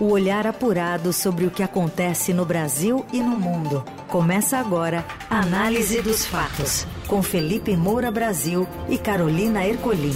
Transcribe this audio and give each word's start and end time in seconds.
O 0.00 0.12
olhar 0.12 0.46
apurado 0.46 1.12
sobre 1.12 1.44
o 1.44 1.50
que 1.50 1.60
acontece 1.60 2.32
no 2.32 2.44
Brasil 2.44 3.04
e 3.12 3.20
no 3.20 3.36
mundo. 3.36 3.84
Começa 4.06 4.56
agora 4.56 5.04
a 5.28 5.40
Análise 5.40 6.00
dos 6.00 6.24
Fatos, 6.24 6.86
com 7.08 7.20
Felipe 7.20 7.76
Moura 7.76 8.08
Brasil 8.08 8.64
e 8.88 8.96
Carolina 8.96 9.66
Ercolim. 9.66 10.12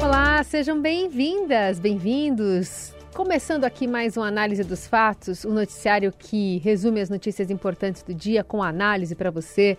Olá, 0.00 0.40
sejam 0.44 0.80
bem-vindas, 0.80 1.80
bem-vindos. 1.80 2.94
Começando 3.12 3.64
aqui 3.64 3.88
mais 3.88 4.16
uma 4.16 4.28
análise 4.28 4.62
dos 4.62 4.86
fatos, 4.86 5.44
um 5.44 5.52
noticiário 5.52 6.14
que 6.16 6.58
resume 6.58 7.00
as 7.00 7.10
notícias 7.10 7.50
importantes 7.50 8.04
do 8.04 8.14
dia 8.14 8.44
com 8.44 8.62
análise 8.62 9.16
para 9.16 9.32
você 9.32 9.76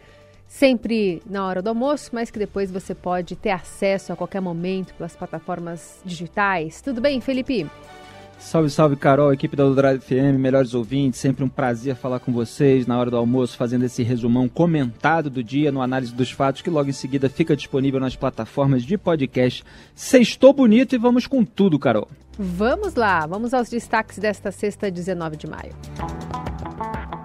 sempre 0.50 1.22
na 1.30 1.46
hora 1.46 1.62
do 1.62 1.70
almoço, 1.70 2.10
mas 2.12 2.32
que 2.32 2.40
depois 2.40 2.72
você 2.72 2.96
pode 2.96 3.36
ter 3.36 3.52
acesso 3.52 4.12
a 4.12 4.16
qualquer 4.16 4.42
momento 4.42 4.94
pelas 4.96 5.16
plataformas 5.16 6.02
digitais. 6.04 6.82
Tudo 6.82 7.00
bem, 7.00 7.22
Felipe? 7.22 7.68
Salve, 8.40 8.70
salve, 8.70 8.96
Carol, 8.96 9.34
equipe 9.34 9.56
da 9.56 9.64
Eldorado 9.64 10.00
FM, 10.00 10.40
melhores 10.40 10.74
ouvintes, 10.74 11.20
sempre 11.20 11.44
um 11.44 11.50
prazer 11.50 11.94
falar 11.96 12.22
com 12.22 12.32
vocês 12.32 12.88
na 12.88 12.98
hora 12.98 13.12
do 13.12 13.18
almoço, 13.18 13.58
fazendo 13.58 13.84
esse 13.84 14.02
resumão 14.02 14.48
comentado 14.48 15.30
do 15.30 15.44
dia 15.44 15.74
no 15.74 15.82
Análise 15.82 16.14
dos 16.14 16.32
Fatos, 16.32 16.62
que 16.62 16.70
logo 16.70 16.90
em 16.90 16.94
seguida 16.94 17.30
fica 17.30 17.56
disponível 17.56 18.00
nas 18.00 18.16
plataformas 18.16 18.84
de 18.84 18.98
podcast. 18.98 19.64
Sextou 19.94 20.54
bonito 20.54 20.96
e 20.96 20.98
vamos 20.98 21.28
com 21.28 21.44
tudo, 21.44 21.78
Carol. 21.78 22.08
Vamos 22.38 22.96
lá, 22.96 23.28
vamos 23.28 23.54
aos 23.54 23.70
destaques 23.70 24.18
desta 24.18 24.52
sexta, 24.52 24.90
19 24.90 25.36
de 25.36 25.46
maio. 25.46 25.74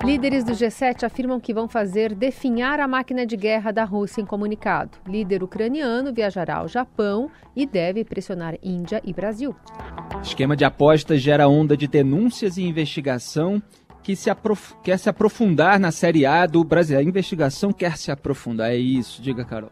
Líderes 0.05 0.45
do 0.45 0.53
G7 0.53 1.03
afirmam 1.05 1.41
que 1.41 1.55
vão 1.55 1.67
fazer 1.67 2.15
definhar 2.15 2.79
a 2.79 2.87
máquina 2.87 3.25
de 3.25 3.39
guerra 3.39 3.73
da 3.73 3.85
Rússia 3.85 4.21
em 4.21 4.27
comunicado. 4.27 4.99
Líder 5.09 5.43
ucraniano 5.43 6.13
viajará 6.13 6.57
ao 6.57 6.69
Japão 6.69 7.31
e 7.57 7.65
deve 7.65 8.05
pressionar 8.05 8.55
Índia 8.63 9.01
e 9.03 9.15
Brasil. 9.15 9.57
Esquema 10.23 10.55
de 10.55 10.63
apostas 10.63 11.23
gera 11.23 11.49
onda 11.49 11.75
de 11.75 11.89
denúncias 11.89 12.59
e 12.59 12.63
investigação 12.63 13.63
que 14.03 14.15
se 14.15 14.29
aprof... 14.29 14.75
quer 14.83 14.99
se 14.99 15.09
aprofundar 15.09 15.81
na 15.81 15.91
Série 15.91 16.27
A 16.27 16.45
do 16.45 16.63
Brasil. 16.63 16.99
A 16.99 17.03
investigação 17.03 17.73
quer 17.73 17.97
se 17.97 18.11
aprofundar, 18.11 18.73
é 18.73 18.77
isso. 18.77 19.23
Diga, 19.23 19.43
Carol. 19.43 19.71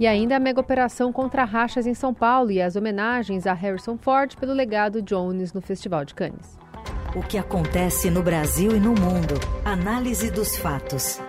E 0.00 0.08
ainda 0.08 0.36
a 0.36 0.40
mega 0.40 0.60
operação 0.60 1.12
contra 1.12 1.44
rachas 1.44 1.86
em 1.86 1.94
São 1.94 2.12
Paulo 2.12 2.50
e 2.50 2.60
as 2.60 2.74
homenagens 2.74 3.46
a 3.46 3.52
Harrison 3.52 3.96
Ford 3.96 4.34
pelo 4.36 4.52
legado 4.52 5.00
Jones 5.00 5.52
no 5.52 5.62
Festival 5.62 6.04
de 6.04 6.14
Cannes. 6.14 6.58
O 7.14 7.22
que 7.22 7.38
acontece 7.38 8.10
no 8.10 8.22
Brasil 8.22 8.76
e 8.76 8.80
no 8.80 8.90
mundo. 8.90 9.34
Análise 9.64 10.30
dos 10.30 10.56
fatos. 10.56 11.20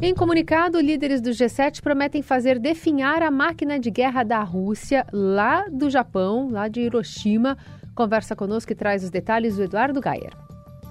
Em 0.00 0.14
comunicado, 0.14 0.78
líderes 0.78 1.22
do 1.22 1.30
G7 1.30 1.80
prometem 1.80 2.20
fazer 2.20 2.58
definhar 2.58 3.22
a 3.22 3.30
máquina 3.30 3.78
de 3.78 3.90
guerra 3.90 4.22
da 4.22 4.42
Rússia 4.42 5.06
lá 5.10 5.66
do 5.70 5.88
Japão, 5.88 6.50
lá 6.50 6.68
de 6.68 6.82
Hiroshima. 6.82 7.56
Conversa 7.94 8.36
conosco 8.36 8.70
e 8.70 8.74
traz 8.74 9.02
os 9.02 9.10
detalhes 9.10 9.56
o 9.56 9.62
Eduardo 9.62 9.98
Gayer. 9.98 10.36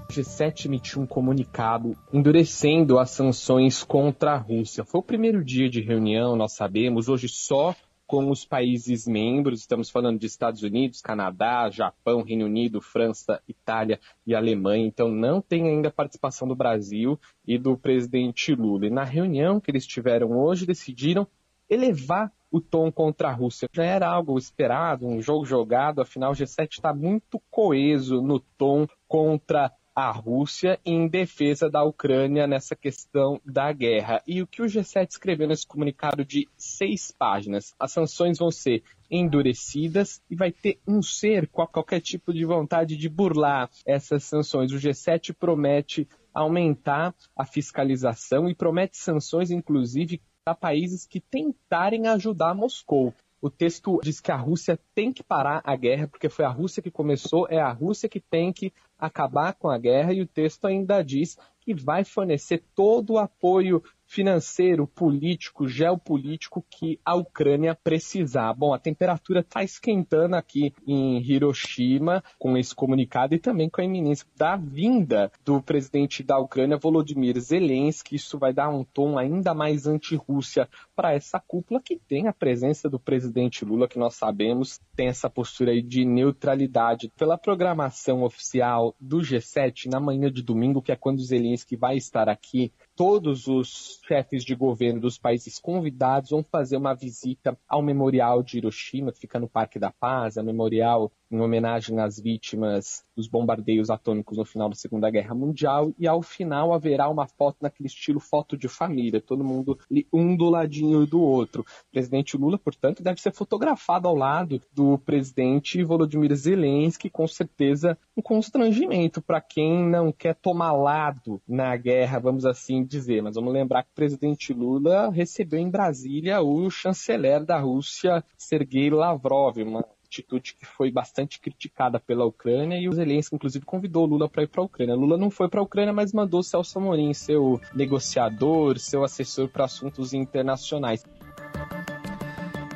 O 0.08 0.12
G7 0.12 0.66
emitiu 0.66 1.00
um 1.00 1.06
comunicado 1.06 1.96
endurecendo 2.12 2.98
as 2.98 3.10
sanções 3.10 3.84
contra 3.84 4.32
a 4.32 4.38
Rússia. 4.38 4.84
Foi 4.84 5.00
o 5.00 5.04
primeiro 5.04 5.44
dia 5.44 5.70
de 5.70 5.80
reunião, 5.80 6.34
nós 6.34 6.54
sabemos. 6.54 7.08
Hoje 7.08 7.28
só 7.28 7.76
com 8.06 8.30
os 8.30 8.44
países 8.44 9.06
membros, 9.06 9.60
estamos 9.60 9.90
falando 9.90 10.18
de 10.18 10.26
Estados 10.26 10.62
Unidos, 10.62 11.00
Canadá, 11.00 11.68
Japão, 11.70 12.22
Reino 12.22 12.46
Unido, 12.46 12.80
França, 12.80 13.42
Itália 13.48 13.98
e 14.26 14.34
Alemanha, 14.34 14.86
então 14.86 15.08
não 15.08 15.40
tem 15.40 15.68
ainda 15.68 15.90
participação 15.90 16.46
do 16.46 16.54
Brasil 16.54 17.18
e 17.46 17.58
do 17.58 17.76
presidente 17.76 18.54
Lula. 18.54 18.86
E 18.86 18.90
na 18.90 19.04
reunião 19.04 19.60
que 19.60 19.70
eles 19.70 19.86
tiveram 19.86 20.38
hoje, 20.38 20.66
decidiram 20.66 21.26
elevar 21.68 22.32
o 22.50 22.60
tom 22.60 22.92
contra 22.92 23.28
a 23.28 23.32
Rússia. 23.32 23.68
Já 23.72 23.84
era 23.84 24.08
algo 24.08 24.38
esperado, 24.38 25.06
um 25.06 25.20
jogo 25.20 25.44
jogado, 25.44 26.00
afinal 26.00 26.32
o 26.32 26.34
G7 26.34 26.74
está 26.74 26.94
muito 26.94 27.42
coeso 27.50 28.22
no 28.22 28.38
tom 28.38 28.86
contra 29.08 29.72
a 29.96 30.10
Rússia 30.10 30.78
em 30.84 31.08
defesa 31.08 31.70
da 31.70 31.82
Ucrânia 31.82 32.46
nessa 32.46 32.76
questão 32.76 33.40
da 33.42 33.72
guerra. 33.72 34.22
E 34.26 34.42
o 34.42 34.46
que 34.46 34.60
o 34.60 34.66
G7 34.66 35.12
escreveu 35.12 35.48
nesse 35.48 35.66
comunicado 35.66 36.22
de 36.22 36.46
seis 36.54 37.10
páginas? 37.10 37.74
As 37.78 37.92
sanções 37.92 38.38
vão 38.38 38.50
ser 38.50 38.82
endurecidas 39.10 40.20
e 40.28 40.36
vai 40.36 40.52
ter 40.52 40.78
um 40.86 41.00
cerco 41.00 41.62
a 41.62 41.66
qualquer 41.66 42.02
tipo 42.02 42.30
de 42.30 42.44
vontade 42.44 42.94
de 42.94 43.08
burlar 43.08 43.70
essas 43.86 44.24
sanções. 44.24 44.70
O 44.70 44.76
G7 44.76 45.32
promete 45.32 46.06
aumentar 46.34 47.14
a 47.34 47.46
fiscalização 47.46 48.50
e 48.50 48.54
promete 48.54 48.98
sanções, 48.98 49.50
inclusive, 49.50 50.20
a 50.44 50.54
países 50.54 51.06
que 51.06 51.20
tentarem 51.20 52.06
ajudar 52.06 52.54
Moscou. 52.54 53.14
O 53.46 53.50
texto 53.50 54.00
diz 54.02 54.18
que 54.18 54.32
a 54.32 54.36
Rússia 54.36 54.76
tem 54.92 55.12
que 55.12 55.22
parar 55.22 55.62
a 55.62 55.76
guerra, 55.76 56.08
porque 56.08 56.28
foi 56.28 56.44
a 56.44 56.48
Rússia 56.48 56.82
que 56.82 56.90
começou, 56.90 57.46
é 57.48 57.60
a 57.60 57.70
Rússia 57.70 58.08
que 58.08 58.18
tem 58.18 58.52
que 58.52 58.72
acabar 58.98 59.54
com 59.54 59.70
a 59.70 59.78
guerra, 59.78 60.12
e 60.12 60.20
o 60.20 60.26
texto 60.26 60.64
ainda 60.64 61.00
diz 61.00 61.38
que 61.60 61.72
vai 61.72 62.02
fornecer 62.02 62.64
todo 62.74 63.14
o 63.14 63.18
apoio 63.18 63.82
financeiro, 64.06 64.86
político, 64.86 65.68
geopolítico 65.68 66.64
que 66.70 66.98
a 67.04 67.14
Ucrânia 67.14 67.74
precisar. 67.74 68.52
Bom, 68.54 68.72
a 68.72 68.78
temperatura 68.78 69.40
está 69.40 69.64
esquentando 69.64 70.36
aqui 70.36 70.72
em 70.86 71.20
Hiroshima 71.20 72.22
com 72.38 72.56
esse 72.56 72.74
comunicado 72.74 73.34
e 73.34 73.38
também 73.38 73.68
com 73.68 73.80
a 73.80 73.84
iminência 73.84 74.26
da 74.36 74.56
vinda 74.56 75.30
do 75.44 75.60
presidente 75.60 76.22
da 76.22 76.38
Ucrânia, 76.38 76.76
Volodymyr 76.76 77.38
Zelensky. 77.40 78.14
Isso 78.14 78.38
vai 78.38 78.52
dar 78.52 78.68
um 78.68 78.84
tom 78.84 79.18
ainda 79.18 79.52
mais 79.52 79.86
anti-Rússia 79.88 80.68
para 80.96 81.12
essa 81.12 81.38
cúpula 81.38 81.80
que 81.80 81.96
tem 81.96 82.26
a 82.26 82.32
presença 82.32 82.88
do 82.88 82.98
presidente 82.98 83.64
Lula, 83.64 83.86
que 83.86 83.98
nós 83.98 84.14
sabemos 84.14 84.80
tem 84.96 85.08
essa 85.08 85.28
postura 85.28 85.72
aí 85.72 85.82
de 85.82 86.06
neutralidade. 86.06 87.12
Pela 87.16 87.36
programação 87.36 88.22
oficial 88.22 88.96
do 88.98 89.18
G7, 89.18 89.90
na 89.90 90.00
manhã 90.00 90.32
de 90.32 90.42
domingo, 90.42 90.80
que 90.80 90.90
é 90.90 90.96
quando 90.96 91.22
Zelensky 91.22 91.76
vai 91.76 91.96
estar 91.96 92.30
aqui, 92.30 92.72
todos 92.96 93.46
os 93.46 94.00
chefes 94.08 94.42
de 94.42 94.54
governo 94.54 95.00
dos 95.00 95.18
países 95.18 95.58
convidados 95.58 96.30
vão 96.30 96.42
fazer 96.42 96.78
uma 96.78 96.94
visita 96.94 97.58
ao 97.68 97.82
memorial 97.82 98.42
de 98.42 98.56
Hiroshima, 98.56 99.12
que 99.12 99.20
fica 99.20 99.38
no 99.38 99.48
Parque 99.48 99.78
da 99.78 99.92
Paz, 99.92 100.38
é 100.38 100.42
memorial 100.42 101.12
em 101.30 101.40
homenagem 101.40 101.98
às 102.00 102.20
vítimas 102.20 103.04
dos 103.16 103.26
bombardeios 103.28 103.90
atômicos 103.90 104.36
no 104.36 104.44
final 104.44 104.68
da 104.68 104.74
Segunda 104.74 105.10
Guerra 105.10 105.34
Mundial, 105.34 105.92
e 105.98 106.06
ao 106.06 106.22
final 106.22 106.72
haverá 106.72 107.08
uma 107.08 107.26
foto 107.26 107.56
naquele 107.60 107.88
estilo 107.88 108.20
foto 108.20 108.56
de 108.56 108.68
família, 108.68 109.20
todo 109.20 109.44
mundo 109.44 109.78
um 110.12 110.36
do 110.36 110.48
ladinho 110.48 111.06
do 111.06 111.20
outro. 111.20 111.62
O 111.62 111.90
presidente 111.90 112.36
Lula, 112.36 112.58
portanto, 112.58 113.02
deve 113.02 113.20
ser 113.20 113.32
fotografado 113.32 114.06
ao 114.08 114.14
lado 114.14 114.60
do 114.72 114.98
presidente 114.98 115.82
Volodymyr 115.82 116.34
Zelensky, 116.34 117.10
com 117.10 117.26
certeza 117.26 117.98
um 118.16 118.22
constrangimento 118.22 119.20
para 119.22 119.40
quem 119.40 119.84
não 119.88 120.12
quer 120.12 120.34
tomar 120.34 120.72
lado 120.72 121.40
na 121.46 121.76
guerra, 121.76 122.18
vamos 122.18 122.44
assim 122.44 122.84
dizer. 122.84 123.22
Mas 123.22 123.34
vamos 123.34 123.52
lembrar 123.52 123.82
que 123.82 123.90
o 123.90 123.94
presidente 123.94 124.52
Lula 124.52 125.10
recebeu 125.10 125.58
em 125.58 125.70
Brasília 125.70 126.40
o 126.40 126.70
chanceler 126.70 127.44
da 127.44 127.58
Rússia, 127.58 128.24
Sergei 128.36 128.90
Lavrov, 128.90 129.56
uma 129.58 129.84
atitude 130.16 130.56
que 130.58 130.64
foi 130.64 130.90
bastante 130.90 131.40
criticada 131.40 132.00
pela 132.00 132.24
Ucrânia 132.24 132.78
e 132.78 132.88
o 132.88 132.92
Zelensky, 132.92 133.34
inclusive, 133.34 133.64
convidou 133.64 134.06
Lula 134.06 134.28
para 134.28 134.42
ir 134.42 134.48
para 134.48 134.62
a 134.62 134.64
Ucrânia. 134.64 134.94
Lula 134.94 135.18
não 135.18 135.30
foi 135.30 135.48
para 135.48 135.60
a 135.60 135.62
Ucrânia, 135.62 135.92
mas 135.92 136.12
mandou 136.12 136.42
Celso 136.42 136.78
Amorim, 136.78 137.12
seu 137.12 137.60
negociador, 137.74 138.78
seu 138.78 139.04
assessor 139.04 139.48
para 139.48 139.64
assuntos 139.64 140.12
internacionais. 140.12 141.04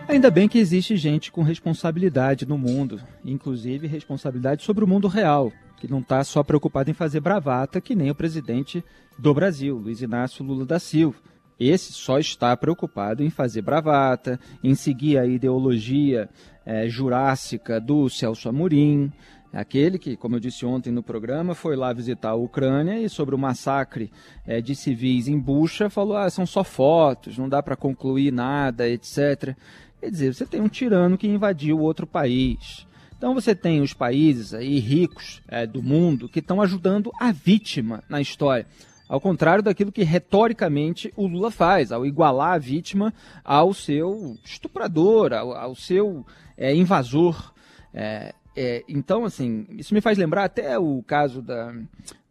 Ainda 0.08 0.30
bem 0.30 0.48
que 0.48 0.58
existe 0.58 0.96
gente 0.96 1.30
com 1.30 1.42
responsabilidade 1.42 2.44
no 2.44 2.58
mundo, 2.58 3.00
inclusive 3.24 3.86
responsabilidade 3.86 4.64
sobre 4.64 4.84
o 4.84 4.88
mundo 4.88 5.06
real, 5.06 5.52
que 5.76 5.88
não 5.88 6.00
está 6.00 6.22
só 6.24 6.42
preocupado 6.42 6.90
em 6.90 6.94
fazer 6.94 7.20
bravata, 7.20 7.80
que 7.80 7.94
nem 7.94 8.10
o 8.10 8.14
presidente 8.14 8.84
do 9.16 9.32
Brasil, 9.32 9.76
Luiz 9.76 10.02
Inácio 10.02 10.44
Lula 10.44 10.66
da 10.66 10.80
Silva. 10.80 11.18
Esse 11.60 11.92
só 11.92 12.18
está 12.18 12.56
preocupado 12.56 13.22
em 13.22 13.28
fazer 13.28 13.60
bravata, 13.60 14.40
em 14.64 14.74
seguir 14.74 15.18
a 15.18 15.26
ideologia 15.26 16.26
é, 16.64 16.88
jurássica 16.88 17.78
do 17.78 18.08
Celso 18.08 18.48
Amorim, 18.48 19.12
aquele 19.52 19.98
que, 19.98 20.16
como 20.16 20.36
eu 20.36 20.40
disse 20.40 20.64
ontem 20.64 20.90
no 20.90 21.02
programa, 21.02 21.54
foi 21.54 21.76
lá 21.76 21.92
visitar 21.92 22.30
a 22.30 22.34
Ucrânia 22.34 22.98
e 22.98 23.10
sobre 23.10 23.34
o 23.34 23.38
massacre 23.38 24.10
é, 24.46 24.62
de 24.62 24.74
civis 24.74 25.28
em 25.28 25.38
Bucha 25.38 25.90
falou: 25.90 26.16
ah, 26.16 26.30
são 26.30 26.46
só 26.46 26.64
fotos, 26.64 27.36
não 27.36 27.48
dá 27.48 27.62
para 27.62 27.76
concluir 27.76 28.32
nada, 28.32 28.88
etc. 28.88 29.54
Quer 30.00 30.10
dizer, 30.10 30.34
você 30.34 30.46
tem 30.46 30.62
um 30.62 30.68
tirano 30.68 31.18
que 31.18 31.28
invadiu 31.28 31.78
outro 31.78 32.06
país. 32.06 32.86
Então 33.18 33.34
você 33.34 33.54
tem 33.54 33.82
os 33.82 33.92
países 33.92 34.54
aí 34.54 34.78
ricos 34.78 35.42
é, 35.46 35.66
do 35.66 35.82
mundo 35.82 36.26
que 36.26 36.38
estão 36.38 36.62
ajudando 36.62 37.12
a 37.20 37.30
vítima 37.30 38.02
na 38.08 38.18
história. 38.18 38.66
Ao 39.10 39.20
contrário 39.20 39.60
daquilo 39.60 39.90
que 39.90 40.04
retoricamente 40.04 41.12
o 41.16 41.26
Lula 41.26 41.50
faz, 41.50 41.90
ao 41.90 42.06
igualar 42.06 42.52
a 42.52 42.58
vítima 42.58 43.12
ao 43.42 43.74
seu 43.74 44.36
estuprador, 44.44 45.32
ao, 45.32 45.52
ao 45.52 45.74
seu 45.74 46.24
é, 46.56 46.72
invasor. 46.72 47.52
É, 47.92 48.32
é, 48.54 48.84
então, 48.88 49.24
assim, 49.24 49.66
isso 49.70 49.92
me 49.94 50.00
faz 50.00 50.16
lembrar 50.16 50.44
até 50.44 50.78
o 50.78 51.02
caso 51.02 51.42
da 51.42 51.74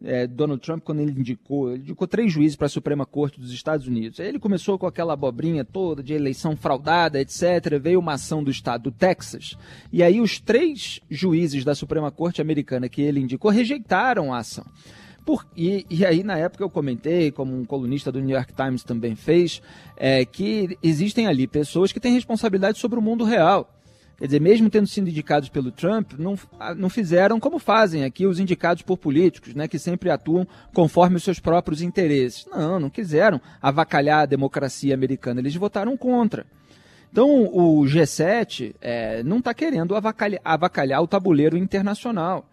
é, 0.01 0.25
Donald 0.25 0.61
Trump, 0.61 0.81
quando 0.81 1.01
ele 1.01 1.11
indicou, 1.11 1.73
ele 1.73 1.81
indicou 1.81 2.07
três 2.07 2.31
juízes 2.31 2.55
para 2.55 2.67
a 2.67 2.69
Suprema 2.69 3.05
Corte 3.05 3.41
dos 3.41 3.51
Estados 3.51 3.85
Unidos. 3.85 4.17
Aí 4.21 4.29
ele 4.29 4.39
começou 4.39 4.79
com 4.79 4.87
aquela 4.87 5.11
abobrinha 5.11 5.65
toda 5.65 6.01
de 6.01 6.13
eleição 6.13 6.55
fraudada, 6.55 7.19
etc. 7.19 7.77
Veio 7.77 7.99
uma 7.99 8.13
ação 8.13 8.41
do 8.41 8.49
estado 8.49 8.83
do 8.83 8.91
Texas. 8.91 9.57
E 9.91 10.01
aí 10.01 10.21
os 10.21 10.39
três 10.39 11.01
juízes 11.09 11.65
da 11.65 11.75
Suprema 11.75 12.09
Corte 12.09 12.41
americana 12.41 12.87
que 12.87 13.01
ele 13.01 13.19
indicou 13.19 13.51
rejeitaram 13.51 14.33
a 14.33 14.37
ação. 14.37 14.65
Por, 15.29 15.45
e, 15.55 15.85
e, 15.91 16.03
aí, 16.03 16.23
na 16.23 16.39
época, 16.39 16.63
eu 16.63 16.71
comentei, 16.71 17.29
como 17.29 17.55
um 17.55 17.63
colunista 17.63 18.11
do 18.11 18.19
New 18.19 18.35
York 18.35 18.51
Times 18.51 18.83
também 18.83 19.13
fez, 19.13 19.61
é, 19.95 20.25
que 20.25 20.75
existem 20.81 21.27
ali 21.27 21.45
pessoas 21.45 21.91
que 21.91 21.99
têm 21.99 22.15
responsabilidade 22.15 22.79
sobre 22.79 22.97
o 22.97 23.01
mundo 23.01 23.23
real. 23.23 23.71
Quer 24.17 24.25
dizer, 24.25 24.41
mesmo 24.41 24.71
tendo 24.71 24.87
sido 24.87 25.07
indicados 25.07 25.47
pelo 25.47 25.71
Trump, 25.71 26.13
não, 26.17 26.35
não 26.75 26.89
fizeram 26.89 27.39
como 27.39 27.59
fazem 27.59 28.05
aqui 28.05 28.25
os 28.25 28.39
indicados 28.39 28.81
por 28.81 28.97
políticos, 28.97 29.53
né, 29.53 29.67
que 29.67 29.77
sempre 29.77 30.09
atuam 30.09 30.47
conforme 30.73 31.17
os 31.17 31.23
seus 31.23 31.39
próprios 31.39 31.83
interesses. 31.83 32.47
Não, 32.47 32.79
não 32.79 32.89
quiseram 32.89 33.39
avacalhar 33.61 34.21
a 34.21 34.25
democracia 34.25 34.95
americana, 34.95 35.41
eles 35.41 35.53
votaram 35.53 35.95
contra. 35.95 36.43
Então, 37.11 37.43
o 37.43 37.83
G7 37.83 38.73
é, 38.81 39.21
não 39.21 39.37
está 39.37 39.53
querendo 39.53 39.95
avacalhar, 39.95 40.41
avacalhar 40.43 41.03
o 41.03 41.07
tabuleiro 41.07 41.55
internacional. 41.55 42.49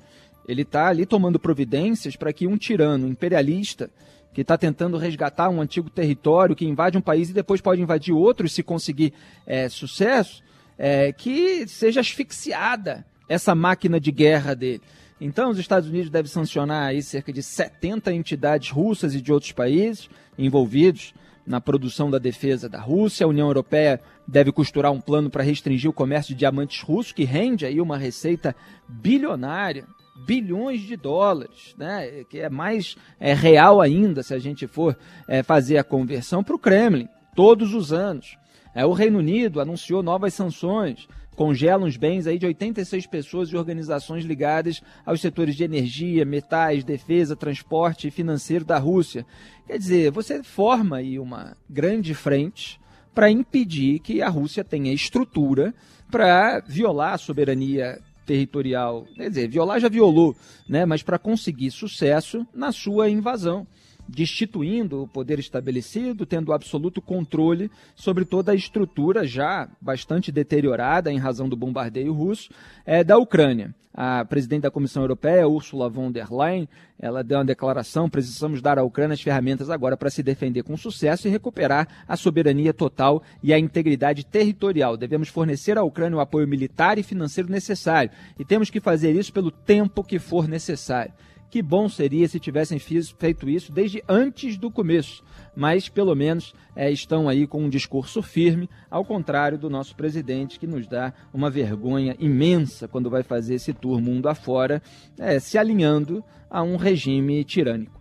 Ele 0.46 0.62
está 0.62 0.88
ali 0.88 1.04
tomando 1.04 1.38
providências 1.38 2.16
para 2.16 2.32
que 2.32 2.46
um 2.46 2.56
tirano 2.56 3.08
imperialista 3.08 3.90
que 4.32 4.42
está 4.42 4.58
tentando 4.58 4.98
resgatar 4.98 5.48
um 5.48 5.60
antigo 5.62 5.88
território, 5.88 6.54
que 6.54 6.66
invade 6.66 6.98
um 6.98 7.00
país 7.00 7.30
e 7.30 7.32
depois 7.32 7.60
pode 7.60 7.80
invadir 7.80 8.14
outro 8.14 8.48
se 8.48 8.62
conseguir 8.62 9.14
é, 9.46 9.68
sucesso, 9.68 10.42
é, 10.76 11.10
que 11.10 11.66
seja 11.66 12.00
asfixiada 12.00 13.04
essa 13.28 13.54
máquina 13.54 13.98
de 13.98 14.12
guerra 14.12 14.54
dele. 14.54 14.82
Então, 15.18 15.50
os 15.50 15.58
Estados 15.58 15.88
Unidos 15.88 16.10
devem 16.10 16.30
sancionar 16.30 16.88
aí 16.88 17.02
cerca 17.02 17.32
de 17.32 17.42
70 17.42 18.12
entidades 18.12 18.70
russas 18.70 19.14
e 19.14 19.22
de 19.22 19.32
outros 19.32 19.52
países 19.52 20.10
envolvidos 20.38 21.14
na 21.46 21.60
produção 21.60 22.10
da 22.10 22.18
defesa 22.18 22.68
da 22.68 22.78
Rússia. 22.78 23.24
A 23.24 23.28
União 23.28 23.46
Europeia 23.46 24.00
deve 24.28 24.52
costurar 24.52 24.92
um 24.92 25.00
plano 25.00 25.30
para 25.30 25.42
restringir 25.42 25.88
o 25.88 25.94
comércio 25.94 26.34
de 26.34 26.40
diamantes 26.40 26.82
russos, 26.82 27.12
que 27.12 27.24
rende 27.24 27.64
aí 27.64 27.80
uma 27.80 27.96
receita 27.96 28.54
bilionária, 28.86 29.86
bilhões 30.24 30.80
de 30.80 30.96
dólares, 30.96 31.74
né? 31.76 32.24
que 32.28 32.38
é 32.38 32.48
mais 32.48 32.96
é, 33.20 33.34
real 33.34 33.80
ainda 33.80 34.22
se 34.22 34.34
a 34.34 34.38
gente 34.38 34.66
for 34.66 34.96
é, 35.28 35.42
fazer 35.42 35.78
a 35.78 35.84
conversão 35.84 36.42
para 36.42 36.54
o 36.54 36.58
Kremlin, 36.58 37.08
todos 37.34 37.74
os 37.74 37.92
anos. 37.92 38.36
É, 38.74 38.84
o 38.84 38.92
Reino 38.92 39.18
Unido 39.18 39.60
anunciou 39.60 40.02
novas 40.02 40.34
sanções, 40.34 41.08
congela 41.34 41.86
os 41.86 41.96
bens 41.96 42.26
aí 42.26 42.38
de 42.38 42.46
86 42.46 43.06
pessoas 43.06 43.48
e 43.50 43.56
organizações 43.56 44.24
ligadas 44.24 44.82
aos 45.04 45.20
setores 45.20 45.54
de 45.54 45.64
energia, 45.64 46.24
metais, 46.24 46.82
defesa, 46.82 47.36
transporte 47.36 48.08
e 48.08 48.10
financeiro 48.10 48.64
da 48.64 48.78
Rússia. 48.78 49.24
Quer 49.66 49.78
dizer, 49.78 50.10
você 50.10 50.42
forma 50.42 50.96
aí 50.96 51.18
uma 51.18 51.56
grande 51.68 52.14
frente 52.14 52.80
para 53.14 53.30
impedir 53.30 53.98
que 54.00 54.20
a 54.20 54.28
Rússia 54.28 54.62
tenha 54.62 54.92
estrutura 54.92 55.74
para 56.10 56.60
violar 56.60 57.14
a 57.14 57.18
soberania 57.18 57.98
territorial, 58.26 59.06
quer 59.14 59.28
dizer, 59.28 59.48
violar 59.48 59.80
já 59.80 59.88
violou, 59.88 60.36
né, 60.68 60.84
mas 60.84 61.02
para 61.02 61.18
conseguir 61.18 61.70
sucesso 61.70 62.46
na 62.52 62.72
sua 62.72 63.08
invasão 63.08 63.66
destituindo 64.08 65.02
o 65.02 65.08
poder 65.08 65.38
estabelecido, 65.38 66.26
tendo 66.26 66.52
absoluto 66.52 67.00
controle 67.00 67.70
sobre 67.94 68.24
toda 68.24 68.52
a 68.52 68.54
estrutura 68.54 69.26
já 69.26 69.68
bastante 69.80 70.30
deteriorada 70.30 71.12
em 71.12 71.18
razão 71.18 71.48
do 71.48 71.56
bombardeio 71.56 72.12
russo 72.12 72.50
é, 72.84 73.02
da 73.02 73.18
Ucrânia. 73.18 73.74
A 73.98 74.26
presidente 74.26 74.64
da 74.64 74.70
Comissão 74.70 75.02
Europeia, 75.02 75.48
Ursula 75.48 75.88
von 75.88 76.12
der 76.12 76.30
Leyen, 76.30 76.68
ela 77.00 77.24
deu 77.24 77.38
uma 77.38 77.46
declaração: 77.46 78.10
precisamos 78.10 78.60
dar 78.60 78.78
à 78.78 78.82
Ucrânia 78.82 79.14
as 79.14 79.22
ferramentas 79.22 79.70
agora 79.70 79.96
para 79.96 80.10
se 80.10 80.22
defender 80.22 80.62
com 80.62 80.76
sucesso 80.76 81.26
e 81.26 81.30
recuperar 81.30 81.88
a 82.06 82.14
soberania 82.14 82.74
total 82.74 83.22
e 83.42 83.54
a 83.54 83.58
integridade 83.58 84.26
territorial. 84.26 84.98
Devemos 84.98 85.30
fornecer 85.30 85.78
à 85.78 85.82
Ucrânia 85.82 86.18
o 86.18 86.20
apoio 86.20 86.46
militar 86.46 86.98
e 86.98 87.02
financeiro 87.02 87.50
necessário 87.50 88.10
e 88.38 88.44
temos 88.44 88.68
que 88.68 88.80
fazer 88.80 89.12
isso 89.12 89.32
pelo 89.32 89.50
tempo 89.50 90.04
que 90.04 90.18
for 90.18 90.46
necessário. 90.46 91.14
Que 91.50 91.62
bom 91.62 91.88
seria 91.88 92.28
se 92.28 92.40
tivessem 92.40 92.78
feito 92.78 93.48
isso 93.48 93.72
desde 93.72 94.02
antes 94.08 94.56
do 94.56 94.70
começo, 94.70 95.22
mas 95.54 95.88
pelo 95.88 96.14
menos 96.14 96.54
é, 96.74 96.90
estão 96.90 97.28
aí 97.28 97.46
com 97.46 97.62
um 97.62 97.68
discurso 97.68 98.20
firme, 98.22 98.68
ao 98.90 99.04
contrário 99.04 99.56
do 99.56 99.70
nosso 99.70 99.94
presidente, 99.94 100.58
que 100.58 100.66
nos 100.66 100.86
dá 100.86 101.12
uma 101.32 101.48
vergonha 101.48 102.16
imensa 102.18 102.88
quando 102.88 103.08
vai 103.08 103.22
fazer 103.22 103.54
esse 103.54 103.72
tour 103.72 104.00
mundo 104.00 104.28
afora, 104.28 104.82
é, 105.18 105.38
se 105.38 105.56
alinhando 105.56 106.22
a 106.50 106.62
um 106.62 106.76
regime 106.76 107.44
tirânico. 107.44 108.00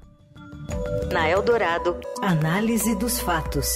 Na 1.12 1.30
Eldorado, 1.30 2.00
análise 2.22 2.96
dos 2.98 3.20
fatos. 3.20 3.68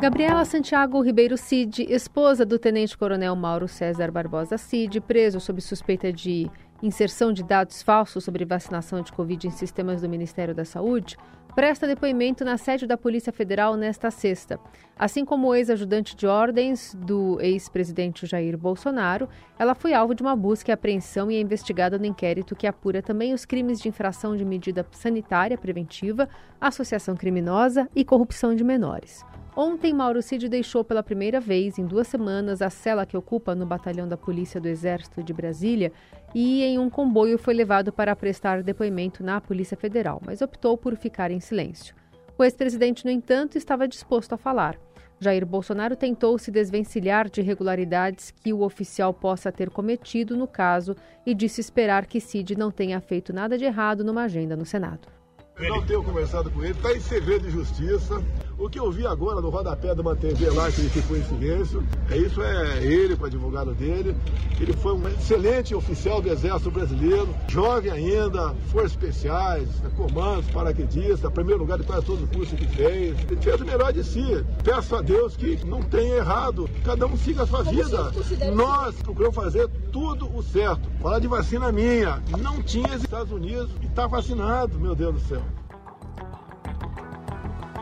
Gabriela 0.00 0.44
Santiago 0.44 1.02
Ribeiro 1.02 1.36
Cid, 1.36 1.84
esposa 1.92 2.46
do 2.46 2.56
tenente-coronel 2.56 3.34
Mauro 3.34 3.66
César 3.66 4.12
Barbosa 4.12 4.56
Cid, 4.56 5.00
preso 5.00 5.40
sob 5.40 5.60
suspeita 5.60 6.12
de 6.12 6.48
inserção 6.82 7.32
de 7.32 7.42
dados 7.42 7.82
falsos 7.82 8.24
sobre 8.24 8.44
vacinação 8.44 9.02
de 9.02 9.12
Covid 9.12 9.46
em 9.46 9.50
sistemas 9.50 10.00
do 10.00 10.08
Ministério 10.08 10.54
da 10.54 10.64
Saúde, 10.64 11.16
presta 11.54 11.88
depoimento 11.88 12.44
na 12.44 12.56
sede 12.56 12.86
da 12.86 12.96
Polícia 12.96 13.32
Federal 13.32 13.76
nesta 13.76 14.10
sexta. 14.10 14.60
Assim 14.96 15.24
como 15.24 15.48
o 15.48 15.54
ex-ajudante 15.54 16.14
de 16.14 16.26
ordens 16.26 16.94
do 16.94 17.40
ex-presidente 17.40 18.26
Jair 18.26 18.56
Bolsonaro, 18.56 19.28
ela 19.58 19.74
foi 19.74 19.92
alvo 19.92 20.14
de 20.14 20.22
uma 20.22 20.36
busca 20.36 20.70
e 20.70 20.72
apreensão 20.72 21.30
e 21.30 21.36
é 21.36 21.40
investigada 21.40 21.98
no 21.98 22.06
inquérito 22.06 22.54
que 22.54 22.66
apura 22.66 23.02
também 23.02 23.34
os 23.34 23.44
crimes 23.44 23.80
de 23.80 23.88
infração 23.88 24.36
de 24.36 24.44
medida 24.44 24.86
sanitária 24.92 25.58
preventiva, 25.58 26.28
associação 26.60 27.16
criminosa 27.16 27.88
e 27.94 28.04
corrupção 28.04 28.54
de 28.54 28.62
menores. 28.62 29.24
Ontem, 29.60 29.92
Mauro 29.92 30.22
Cid 30.22 30.48
deixou 30.48 30.84
pela 30.84 31.02
primeira 31.02 31.40
vez 31.40 31.80
em 31.80 31.84
duas 31.84 32.06
semanas 32.06 32.62
a 32.62 32.70
cela 32.70 33.04
que 33.04 33.16
ocupa 33.16 33.56
no 33.56 33.66
batalhão 33.66 34.06
da 34.06 34.16
Polícia 34.16 34.60
do 34.60 34.68
Exército 34.68 35.20
de 35.20 35.32
Brasília 35.32 35.90
e 36.32 36.62
em 36.62 36.78
um 36.78 36.88
comboio 36.88 37.36
foi 37.36 37.54
levado 37.54 37.92
para 37.92 38.14
prestar 38.14 38.62
depoimento 38.62 39.20
na 39.20 39.40
Polícia 39.40 39.76
Federal, 39.76 40.22
mas 40.24 40.40
optou 40.42 40.78
por 40.78 40.94
ficar 40.94 41.32
em 41.32 41.40
silêncio. 41.40 41.92
O 42.38 42.44
ex-presidente, 42.44 43.04
no 43.04 43.10
entanto, 43.10 43.58
estava 43.58 43.88
disposto 43.88 44.32
a 44.32 44.38
falar. 44.38 44.78
Jair 45.18 45.44
Bolsonaro 45.44 45.96
tentou 45.96 46.38
se 46.38 46.52
desvencilhar 46.52 47.28
de 47.28 47.40
irregularidades 47.40 48.30
que 48.30 48.52
o 48.52 48.62
oficial 48.62 49.12
possa 49.12 49.50
ter 49.50 49.70
cometido 49.70 50.36
no 50.36 50.46
caso 50.46 50.94
e 51.26 51.34
disse 51.34 51.60
esperar 51.60 52.06
que 52.06 52.20
Cid 52.20 52.56
não 52.56 52.70
tenha 52.70 53.00
feito 53.00 53.32
nada 53.32 53.58
de 53.58 53.64
errado 53.64 54.04
numa 54.04 54.22
agenda 54.22 54.54
no 54.54 54.64
Senado. 54.64 55.17
Não 55.58 55.82
tenho 55.82 56.04
conversado 56.04 56.50
com 56.50 56.62
ele, 56.62 56.72
está 56.72 56.92
em 56.92 57.00
segredo 57.00 57.46
de 57.46 57.50
justiça. 57.50 58.22
O 58.56 58.68
que 58.68 58.78
eu 58.78 58.90
vi 58.90 59.06
agora 59.06 59.40
no 59.40 59.50
rodapé 59.50 59.94
de 59.94 60.00
uma 60.00 60.16
TV 60.16 60.50
lá, 60.50 60.70
que 60.70 60.80
ele 60.80 60.88
ficou 60.88 61.16
em 61.16 61.22
silêncio, 61.22 61.86
é 62.10 62.16
isso 62.16 62.42
é 62.42 62.84
ele 62.84 63.16
com 63.16 63.22
o 63.22 63.26
advogado 63.26 63.72
dele. 63.72 64.16
Ele 64.60 64.72
foi 64.72 64.94
um 64.94 65.08
excelente 65.08 65.74
oficial 65.76 66.20
do 66.20 66.28
Exército 66.28 66.70
Brasileiro, 66.70 67.28
jovem 67.48 67.92
ainda, 67.92 68.54
forças 68.72 68.92
especiais, 68.92 69.68
comandos, 69.96 70.50
paraquedista, 70.50 71.30
primeiro 71.30 71.60
lugar 71.60 71.78
de 71.78 71.84
quase 71.84 72.06
todo 72.06 72.24
o 72.24 72.26
curso 72.26 72.56
que 72.56 72.66
fez. 72.66 73.16
Ele 73.30 73.40
fez 73.40 73.60
o 73.60 73.64
melhor 73.64 73.92
de 73.92 74.02
si. 74.02 74.44
Peço 74.64 74.96
a 74.96 75.02
Deus 75.02 75.36
que 75.36 75.64
não 75.64 75.80
tenha 75.80 76.16
errado, 76.16 76.68
cada 76.84 77.06
um 77.06 77.16
siga 77.16 77.44
a 77.44 77.46
sua 77.46 77.62
vida. 77.62 78.12
Nós 78.56 78.96
procuramos 78.96 79.36
fazer 79.36 79.68
tudo 79.92 80.36
o 80.36 80.42
certo. 80.42 80.88
Falar 81.00 81.20
de 81.20 81.28
vacina 81.28 81.70
minha, 81.70 82.20
não 82.40 82.60
tinha 82.60 82.88
nos 82.88 83.04
Estados 83.04 83.30
Unidos 83.30 83.70
e 83.80 83.86
está 83.86 84.08
vacinado, 84.08 84.80
meu 84.80 84.96
Deus 84.96 85.14
do 85.14 85.20
céu. 85.20 85.42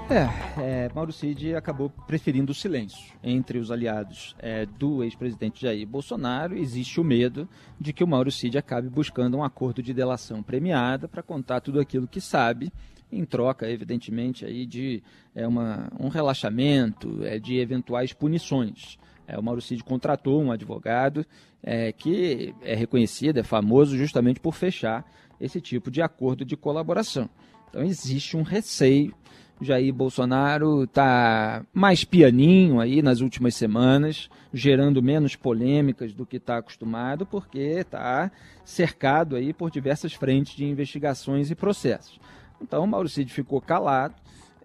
É, 0.09 0.85
é, 0.85 0.91
Mauro 0.95 1.11
Cid 1.11 1.55
acabou 1.55 1.89
preferindo 2.07 2.53
o 2.53 2.55
silêncio. 2.55 3.15
Entre 3.25 3.59
os 3.59 3.71
aliados 3.71 4.37
é, 4.39 4.67
do 4.67 5.03
ex-presidente 5.03 5.63
Jair 5.63 5.87
Bolsonaro, 5.87 6.57
existe 6.59 7.01
o 7.01 7.05
medo 7.05 7.49
de 7.81 7.93
que 7.93 8.05
o 8.05 8.07
Mauro 8.07 8.31
Cid 8.31 8.59
acabe 8.59 8.89
buscando 8.91 9.39
um 9.39 9.43
acordo 9.43 9.83
de 9.83 9.95
delação 9.95 10.43
premiada 10.43 11.09
para 11.09 11.23
contar 11.23 11.61
tudo 11.61 11.81
aquilo 11.81 12.07
que 12.07 12.21
sabe, 12.21 12.71
em 13.11 13.25
troca, 13.25 13.69
evidentemente, 13.69 14.45
aí 14.45 14.67
de 14.67 15.03
é, 15.35 15.47
uma, 15.47 15.89
um 15.99 16.09
relaxamento, 16.09 17.25
é, 17.25 17.39
de 17.39 17.57
eventuais 17.57 18.13
punições. 18.13 18.99
É, 19.27 19.39
o 19.39 19.43
Mauro 19.43 19.61
Cid 19.61 19.83
contratou 19.83 20.41
um 20.41 20.53
advogado 20.53 21.27
é, 21.67 21.93
que 21.93 22.55
é 22.63 22.75
reconhecido, 22.75 23.39
é 23.39 23.43
famoso 23.43 23.99
justamente 23.99 24.41
por 24.41 24.55
fechar 24.55 25.05
esse 25.39 25.61
tipo 25.61 25.91
de 25.91 26.01
acordo 26.01 26.45
de 26.45 26.57
colaboração. 26.57 27.29
Então 27.69 27.83
existe 27.83 28.37
um 28.37 28.43
receio 28.43 29.13
Jair 29.61 29.93
Bolsonaro 29.93 30.85
está 30.85 31.65
mais 31.73 32.05
pianinho 32.05 32.79
aí 32.79 33.01
nas 33.01 33.21
últimas 33.21 33.55
semanas, 33.55 34.29
gerando 34.53 35.03
menos 35.03 35.35
polêmicas 35.35 36.13
do 36.13 36.27
que 36.27 36.37
está 36.37 36.59
acostumado, 36.59 37.25
porque 37.25 37.59
está 37.59 38.31
cercado 38.65 39.35
aí 39.35 39.55
por 39.55 39.71
diversas 39.71 40.13
frentes 40.13 40.55
de 40.55 40.67
investigações 40.67 41.51
e 41.51 41.55
processos. 41.55 42.21
Então, 42.61 42.87
Mauro 42.87 43.09
Cid 43.09 43.33
ficou 43.33 43.61
calado. 43.61 44.15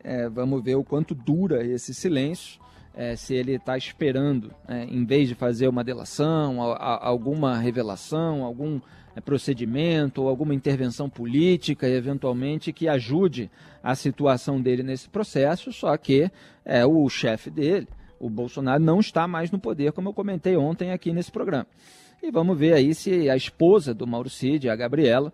É, 0.04 0.28
vamos 0.28 0.62
ver 0.64 0.76
o 0.76 0.84
quanto 0.84 1.16
dura 1.16 1.66
esse 1.66 1.94
silêncio. 1.94 2.60
É, 2.94 3.16
se 3.16 3.34
ele 3.34 3.56
está 3.56 3.78
esperando, 3.78 4.54
é, 4.68 4.84
em 4.84 5.06
vez 5.06 5.28
de 5.30 5.36
fazer 5.36 5.68
uma 5.68 5.84
delação, 5.84 6.62
a, 6.62 6.76
a, 6.76 7.08
alguma 7.08 7.58
revelação, 7.58 8.44
algum 8.44 8.80
é, 9.16 9.22
procedimento 9.22 10.22
ou 10.22 10.30
alguma 10.30 10.54
intervenção 10.54 11.10
política, 11.10 11.88
eventualmente, 11.88 12.74
que 12.74 12.88
ajude 12.88 13.50
a 13.82 13.96
situação 13.96 14.62
dele 14.62 14.84
nesse 14.84 15.10
processo, 15.10 15.72
só 15.72 15.96
que 15.98 16.30
é 16.66 16.86
o 16.86 17.08
chefe 17.10 17.50
dele, 17.50 17.88
o 18.20 18.30
Bolsonaro, 18.30 18.84
não 18.84 19.00
está 19.00 19.28
mais 19.28 19.52
no 19.52 19.60
poder, 19.60 19.94
como 19.94 20.10
eu 20.10 20.14
comentei 20.14 20.56
ontem 20.56 20.92
aqui 20.92 21.12
nesse 21.12 21.32
programa. 21.32 21.68
E 22.22 22.30
vamos 22.30 22.58
ver 22.58 22.74
aí 22.74 22.94
se 22.94 23.30
a 23.30 23.36
esposa 23.36 23.96
do 23.96 24.06
Mauro 24.06 24.30
Cid, 24.30 24.70
a 24.70 24.76
Gabriela, 24.76 25.34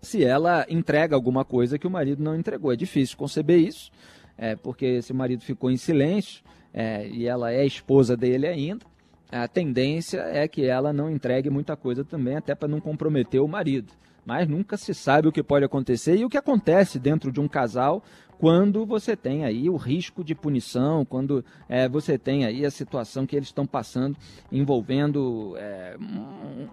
se 0.00 0.24
ela 0.24 0.64
entrega 0.68 1.16
alguma 1.16 1.44
coisa 1.44 1.78
que 1.78 1.86
o 1.86 1.90
marido 1.90 2.22
não 2.22 2.36
entregou. 2.36 2.72
É 2.72 2.76
difícil 2.76 3.16
conceber 3.16 3.58
isso, 3.58 3.90
é, 4.38 4.54
porque 4.54 5.02
se 5.02 5.10
o 5.10 5.14
marido 5.16 5.42
ficou 5.42 5.68
em 5.68 5.76
silêncio 5.76 6.44
é, 6.76 7.08
e 7.08 7.26
ela 7.26 7.50
é 7.50 7.64
esposa 7.64 8.14
dele 8.14 8.46
ainda, 8.46 8.84
a 9.32 9.48
tendência 9.48 10.20
é 10.20 10.46
que 10.46 10.66
ela 10.66 10.92
não 10.92 11.10
entregue 11.10 11.50
muita 11.50 11.74
coisa 11.76 12.04
também, 12.04 12.36
até 12.36 12.54
para 12.54 12.68
não 12.68 12.80
comprometer 12.80 13.40
o 13.40 13.48
marido. 13.48 13.92
Mas 14.24 14.46
nunca 14.48 14.76
se 14.76 14.92
sabe 14.92 15.28
o 15.28 15.32
que 15.32 15.42
pode 15.42 15.64
acontecer 15.64 16.16
e 16.16 16.24
o 16.24 16.28
que 16.28 16.36
acontece 16.36 16.98
dentro 16.98 17.32
de 17.32 17.40
um 17.40 17.48
casal 17.48 18.02
quando 18.38 18.84
você 18.84 19.16
tem 19.16 19.44
aí 19.44 19.70
o 19.70 19.76
risco 19.76 20.22
de 20.22 20.34
punição, 20.34 21.04
quando 21.04 21.44
é, 21.68 21.88
você 21.88 22.18
tem 22.18 22.44
aí 22.44 22.66
a 22.66 22.70
situação 22.70 23.26
que 23.26 23.34
eles 23.34 23.48
estão 23.48 23.66
passando 23.66 24.16
envolvendo 24.52 25.54
é, 25.56 25.96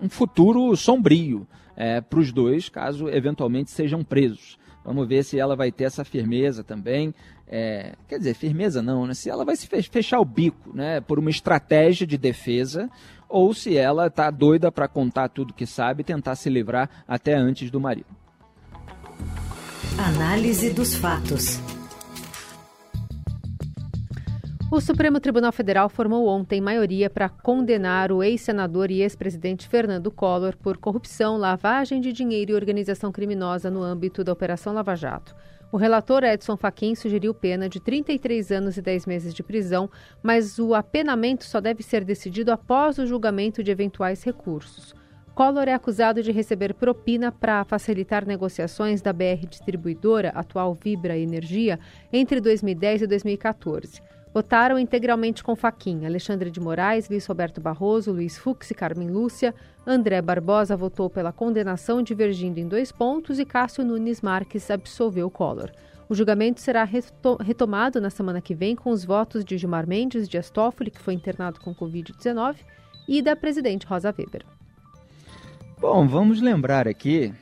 um 0.02 0.10
futuro 0.10 0.76
sombrio 0.76 1.48
é, 1.76 2.02
para 2.02 2.20
os 2.20 2.32
dois, 2.32 2.70
caso 2.70 3.08
eventualmente 3.08 3.72
sejam 3.72 4.04
presos. 4.04 4.58
Vamos 4.84 5.08
ver 5.08 5.24
se 5.24 5.40
ela 5.40 5.56
vai 5.56 5.72
ter 5.72 5.86
essa 5.86 6.04
firmeza 6.04 6.64
também. 6.64 7.14
É, 7.48 7.94
quer 8.08 8.18
dizer, 8.18 8.34
firmeza 8.34 8.82
não, 8.82 9.06
né? 9.06 9.14
Se 9.14 9.30
ela 9.30 9.46
vai 9.46 9.56
se 9.56 9.68
fechar 9.68 10.20
o 10.20 10.26
bico, 10.26 10.76
né? 10.76 11.00
Por 11.02 11.20
uma 11.20 11.30
estratégia 11.30 12.06
de 12.06 12.18
defesa, 12.18 12.90
ou 13.30 13.54
se 13.54 13.78
ela 13.78 14.08
está 14.08 14.30
doida 14.30 14.72
para 14.72 14.88
contar 14.88 15.30
tudo 15.30 15.54
que 15.54 15.66
sabe 15.66 16.02
e 16.02 16.04
tentar 16.04 16.36
se 16.36 16.50
livrar 16.50 16.90
até 17.08 17.34
antes 17.34 17.72
do 17.72 17.80
marido. 17.80 18.08
Análise 19.98 20.72
dos 20.72 20.96
fatos. 20.96 21.60
O 24.74 24.82
Supremo 24.82 25.20
Tribunal 25.20 25.52
Federal 25.52 25.88
formou 25.88 26.28
ontem 26.28 26.60
maioria 26.60 27.08
para 27.08 27.30
condenar 27.30 28.12
o 28.12 28.24
ex-senador 28.24 28.90
e 28.90 29.04
ex-presidente 29.04 29.68
Fernando 29.68 30.10
Collor 30.10 30.58
por 30.58 30.78
corrupção, 30.78 31.38
lavagem 31.38 32.02
de 32.02 32.12
dinheiro 32.12 32.52
e 32.54 32.56
organização 32.56 33.12
criminosa 33.12 33.70
no 33.70 33.84
âmbito 33.84 34.24
da 34.24 34.34
Operação 34.34 34.74
Lava 34.74 34.96
Jato. 34.96 35.36
O 35.72 35.78
relator 35.78 36.24
Edson 36.24 36.58
Fachin 36.58 36.96
sugeriu 36.96 37.36
pena 37.36 37.70
de 37.70 37.80
33 37.80 38.52
anos 38.52 38.76
e 38.76 38.82
10 38.82 39.06
meses 39.06 39.32
de 39.32 39.44
prisão, 39.44 39.88
mas 40.24 40.58
o 40.58 40.74
apenamento 40.74 41.44
só 41.44 41.62
deve 41.62 41.84
ser 41.84 42.04
decidido 42.04 42.52
após 42.52 42.98
o 42.98 43.06
julgamento 43.06 43.62
de 43.62 43.70
eventuais 43.70 44.24
recursos. 44.24 44.96
Collor 45.36 45.68
é 45.68 45.74
acusado 45.74 46.24
de 46.24 46.32
receber 46.32 46.74
propina 46.74 47.32
para 47.32 47.64
facilitar 47.64 48.26
negociações 48.26 49.04
da 49.04 49.14
BR 49.14 49.46
Distribuidora, 49.48 50.30
atual 50.30 50.74
Vibra 50.74 51.16
Energia, 51.16 51.80
entre 52.12 52.42
2010 52.42 53.04
e 53.04 53.08
2014. 53.08 54.02
Votaram 54.34 54.80
integralmente 54.80 55.44
com 55.44 55.56
Faquim. 55.56 56.06
Alexandre 56.06 56.50
de 56.50 56.60
Moraes, 56.60 57.08
Luiz 57.08 57.26
Roberto 57.28 57.62
Barroso, 57.62 58.12
Luiz 58.12 58.36
Fux 58.36 58.72
e 58.72 58.74
Carmen 58.74 59.10
Lúcia. 59.10 59.54
André 59.86 60.22
Barbosa 60.22 60.76
votou 60.76 61.08
pela 61.08 61.32
condenação, 61.32 62.02
divergindo 62.02 62.60
em 62.60 62.68
dois 62.68 62.92
pontos, 62.92 63.38
e 63.38 63.46
Cássio 63.46 63.86
Nunes 63.86 64.22
Marques 64.22 64.72
absolveu 64.72 65.30
Collor. 65.30 65.70
O 66.10 66.16
julgamento 66.16 66.62
será 66.62 66.84
retomado 67.40 68.02
na 68.02 68.10
semana 68.10 68.42
que 68.42 68.56
vem 68.56 68.76
com 68.76 68.90
os 68.90 69.06
votos 69.06 69.46
de 69.46 69.58
Gilmar 69.58 69.88
Mendes 69.88 70.28
de 70.28 70.38
Astófoli, 70.38 70.90
que 70.90 71.00
foi 71.00 71.14
internado 71.14 71.60
com 71.60 71.74
Covid-19, 71.74 72.56
e 73.08 73.22
da 73.22 73.36
presidente 73.36 73.86
Rosa 73.86 74.14
Weber. 74.18 74.44
Bom, 75.80 76.08
vamos 76.08 76.42
lembrar 76.42 76.88
aqui 76.88 77.34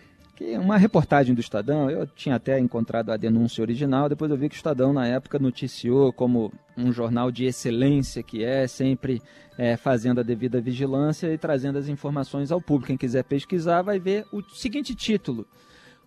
que 0.41 0.57
uma 0.57 0.75
reportagem 0.75 1.35
do 1.35 1.41
Estadão, 1.41 1.87
eu 1.89 2.07
tinha 2.07 2.35
até 2.35 2.59
encontrado 2.59 3.11
a 3.11 3.17
denúncia 3.17 3.61
original, 3.61 4.09
depois 4.09 4.31
eu 4.31 4.37
vi 4.37 4.49
que 4.49 4.55
o 4.55 4.57
Estadão 4.57 4.91
na 4.91 5.05
época 5.05 5.37
noticiou 5.37 6.11
como 6.11 6.51
um 6.75 6.91
jornal 6.91 7.31
de 7.31 7.45
excelência 7.45 8.23
que 8.23 8.43
é, 8.43 8.65
sempre 8.65 9.21
é, 9.55 9.77
fazendo 9.77 10.19
a 10.19 10.23
devida 10.23 10.59
vigilância 10.59 11.31
e 11.31 11.37
trazendo 11.37 11.77
as 11.77 11.87
informações 11.87 12.51
ao 12.51 12.59
público. 12.59 12.87
Quem 12.87 12.97
quiser 12.97 13.23
pesquisar 13.23 13.83
vai 13.83 13.99
ver 13.99 14.25
o 14.33 14.41
seguinte 14.55 14.95
título: 14.95 15.45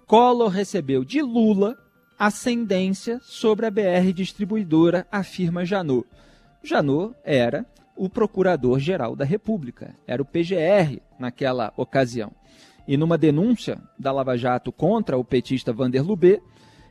Collor 0.04 0.48
recebeu 0.48 1.04
de 1.04 1.22
Lula 1.22 1.76
ascendência 2.18 3.20
sobre 3.22 3.66
a 3.66 3.70
BR 3.70 4.12
distribuidora, 4.12 5.06
afirma 5.12 5.64
Janot. 5.64 6.08
Janot 6.62 7.14
era 7.22 7.64
o 7.96 8.08
Procurador-Geral 8.08 9.14
da 9.14 9.24
República, 9.24 9.94
era 10.06 10.20
o 10.20 10.24
PGR 10.24 11.00
naquela 11.20 11.72
ocasião. 11.76 12.32
E 12.86 12.96
numa 12.96 13.16
denúncia 13.16 13.80
da 13.98 14.12
Lava 14.12 14.36
Jato 14.36 14.70
contra 14.70 15.16
o 15.16 15.24
petista 15.24 15.72
Vander 15.72 16.04
Lubê, 16.04 16.40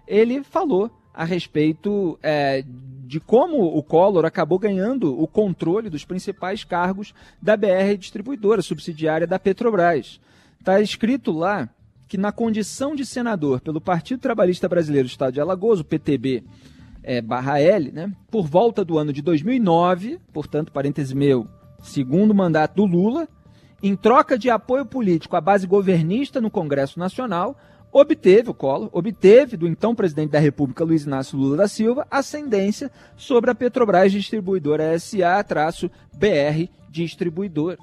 ele 0.07 0.43
falou 0.43 0.91
a 1.13 1.23
respeito 1.23 2.17
é, 2.23 2.63
de 3.05 3.19
como 3.19 3.63
o 3.77 3.83
Collor 3.83 4.25
acabou 4.25 4.57
ganhando 4.57 5.19
o 5.19 5.27
controle 5.27 5.89
dos 5.89 6.03
principais 6.03 6.63
cargos 6.63 7.13
da 7.41 7.55
BR 7.55 7.95
Distribuidora, 7.97 8.61
subsidiária 8.61 9.27
da 9.27 9.37
Petrobras. 9.37 10.19
Está 10.59 10.81
escrito 10.81 11.31
lá 11.31 11.69
que, 12.07 12.17
na 12.17 12.31
condição 12.31 12.95
de 12.95 13.05
senador 13.05 13.61
pelo 13.61 13.79
Partido 13.79 14.19
Trabalhista 14.19 14.67
Brasileiro 14.67 15.07
do 15.07 15.11
Estado 15.11 15.33
de 15.33 15.41
Alagoas, 15.41 15.79
o 15.79 15.85
PTB 15.85 16.43
é, 17.03 17.21
barra 17.21 17.59
L, 17.59 17.91
né, 17.91 18.11
por 18.31 18.47
volta 18.47 18.83
do 18.83 18.97
ano 18.97 19.13
de 19.13 19.21
2009, 19.21 20.19
portanto, 20.31 20.71
parêntese 20.71 21.13
meu, 21.13 21.47
segundo 21.81 22.33
mandato 22.33 22.75
do 22.75 22.85
Lula, 22.85 23.27
em 23.83 23.97
troca 23.97 24.37
de 24.37 24.49
apoio 24.49 24.85
político 24.85 25.35
à 25.35 25.41
base 25.41 25.67
governista 25.67 26.39
no 26.39 26.49
Congresso 26.49 26.97
Nacional, 26.97 27.57
obteve 27.91 28.49
o 28.49 28.53
Collor, 28.53 28.89
obteve 28.93 29.57
do 29.57 29.67
então 29.67 29.93
presidente 29.93 30.31
da 30.31 30.39
República, 30.39 30.85
Luiz 30.85 31.03
Inácio 31.03 31.37
Lula 31.37 31.57
da 31.57 31.67
Silva, 31.67 32.07
ascendência 32.09 32.89
sobre 33.17 33.51
a 33.51 33.55
Petrobras 33.55 34.09
Distribuidora 34.13 34.97
SA-BR 34.97 36.69
Distribuidora. 36.89 37.77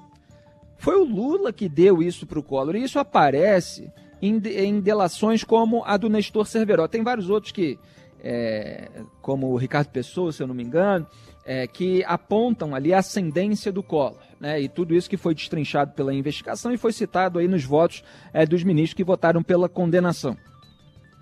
Foi 0.78 0.96
o 0.96 1.04
Lula 1.04 1.52
que 1.52 1.68
deu 1.68 2.02
isso 2.02 2.26
para 2.26 2.38
o 2.38 2.42
Collor, 2.42 2.76
e 2.76 2.82
isso 2.82 2.98
aparece 2.98 3.92
em, 4.22 4.38
em 4.38 4.80
delações 4.80 5.44
como 5.44 5.84
a 5.84 5.98
do 5.98 6.08
Nestor 6.08 6.46
Cerveró. 6.46 6.88
Tem 6.88 7.04
vários 7.04 7.28
outros 7.28 7.52
que, 7.52 7.78
é, 8.24 8.88
como 9.20 9.48
o 9.48 9.56
Ricardo 9.56 9.88
Pessoa, 9.88 10.32
se 10.32 10.42
eu 10.42 10.46
não 10.46 10.54
me 10.54 10.64
engano, 10.64 11.06
é, 11.44 11.66
que 11.66 12.04
apontam 12.04 12.74
ali 12.74 12.92
a 12.92 12.98
ascendência 12.98 13.72
do 13.72 13.82
Collor. 13.82 14.18
Né, 14.38 14.60
e 14.62 14.68
tudo 14.68 14.94
isso 14.94 15.10
que 15.10 15.18
foi 15.18 15.34
destrinchado 15.34 15.92
pela 15.92 16.14
investigação 16.14 16.72
e 16.72 16.78
foi 16.78 16.92
citado 16.92 17.38
aí 17.38 17.46
nos 17.46 17.64
votos 17.64 18.02
é, 18.32 18.46
dos 18.46 18.64
ministros 18.64 18.94
que 18.94 19.04
votaram 19.04 19.42
pela 19.42 19.68
condenação. 19.68 20.36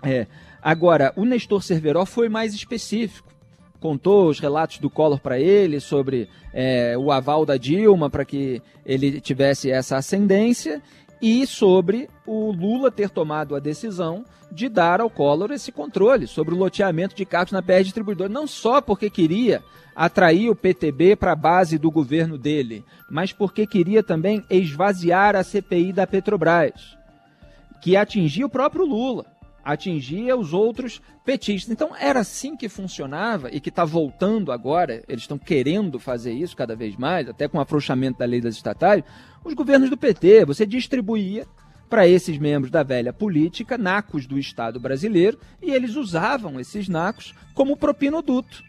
É, 0.01 0.25
agora, 0.61 1.11
o 1.17 1.25
Nestor 1.25 1.61
Cerveró 1.61 2.05
foi 2.05 2.29
mais 2.29 2.53
específico. 2.53 3.27
Contou 3.79 4.29
os 4.29 4.39
relatos 4.39 4.79
do 4.79 4.89
Collor 4.89 5.19
para 5.19 5.39
ele 5.39 5.79
sobre 5.79 6.29
é, 6.53 6.97
o 6.97 7.11
aval 7.11 7.45
da 7.45 7.57
Dilma 7.57 8.09
para 8.09 8.25
que 8.25 8.61
ele 8.85 9.21
tivesse 9.21 9.71
essa 9.71 9.97
ascendência 9.97 10.81
e 11.21 11.45
sobre 11.45 12.09
o 12.25 12.51
Lula 12.51 12.89
ter 12.91 13.09
tomado 13.09 13.55
a 13.55 13.59
decisão 13.59 14.23
de 14.51 14.67
dar 14.67 14.99
ao 15.01 15.09
Collor 15.09 15.51
esse 15.51 15.71
controle 15.71 16.25
sobre 16.25 16.53
o 16.53 16.57
loteamento 16.57 17.15
de 17.15 17.25
cargos 17.25 17.51
na 17.51 17.61
PR 17.61 17.83
Distribuidora, 17.83 18.29
não 18.29 18.47
só 18.47 18.81
porque 18.81 19.09
queria 19.09 19.63
atrair 19.95 20.49
o 20.49 20.55
PTB 20.55 21.15
para 21.15 21.33
a 21.33 21.35
base 21.35 21.77
do 21.77 21.91
governo 21.91 22.37
dele, 22.37 22.83
mas 23.09 23.33
porque 23.33 23.67
queria 23.67 24.01
também 24.01 24.43
esvaziar 24.49 25.35
a 25.35 25.43
CPI 25.43 25.93
da 25.93 26.07
Petrobras, 26.07 26.97
que 27.81 27.95
atingia 27.95 28.45
o 28.45 28.49
próprio 28.49 28.85
Lula, 28.85 29.25
atingia 29.63 30.35
os 30.35 30.53
outros 30.53 31.01
petistas. 31.23 31.71
Então 31.71 31.95
era 31.95 32.19
assim 32.21 32.55
que 32.55 32.69
funcionava 32.69 33.49
e 33.51 33.59
que 33.59 33.69
está 33.69 33.85
voltando 33.85 34.51
agora, 34.51 35.03
eles 35.07 35.23
estão 35.23 35.37
querendo 35.37 35.99
fazer 35.99 36.33
isso 36.33 36.55
cada 36.55 36.75
vez 36.75 36.95
mais, 36.95 37.27
até 37.29 37.47
com 37.47 37.57
o 37.57 37.61
afrouxamento 37.61 38.19
da 38.19 38.25
lei 38.25 38.41
das 38.41 38.55
estatais, 38.55 39.03
os 39.43 39.53
governos 39.53 39.89
do 39.89 39.97
PT. 39.97 40.45
Você 40.45 40.65
distribuía 40.65 41.45
para 41.89 42.07
esses 42.07 42.37
membros 42.37 42.71
da 42.71 42.83
velha 42.83 43.11
política 43.11 43.77
nacos 43.77 44.27
do 44.27 44.37
Estado 44.37 44.79
brasileiro 44.79 45.39
e 45.61 45.71
eles 45.71 45.95
usavam 45.95 46.59
esses 46.59 46.87
nacos 46.87 47.33
como 47.53 47.75
propinoduto. 47.75 48.63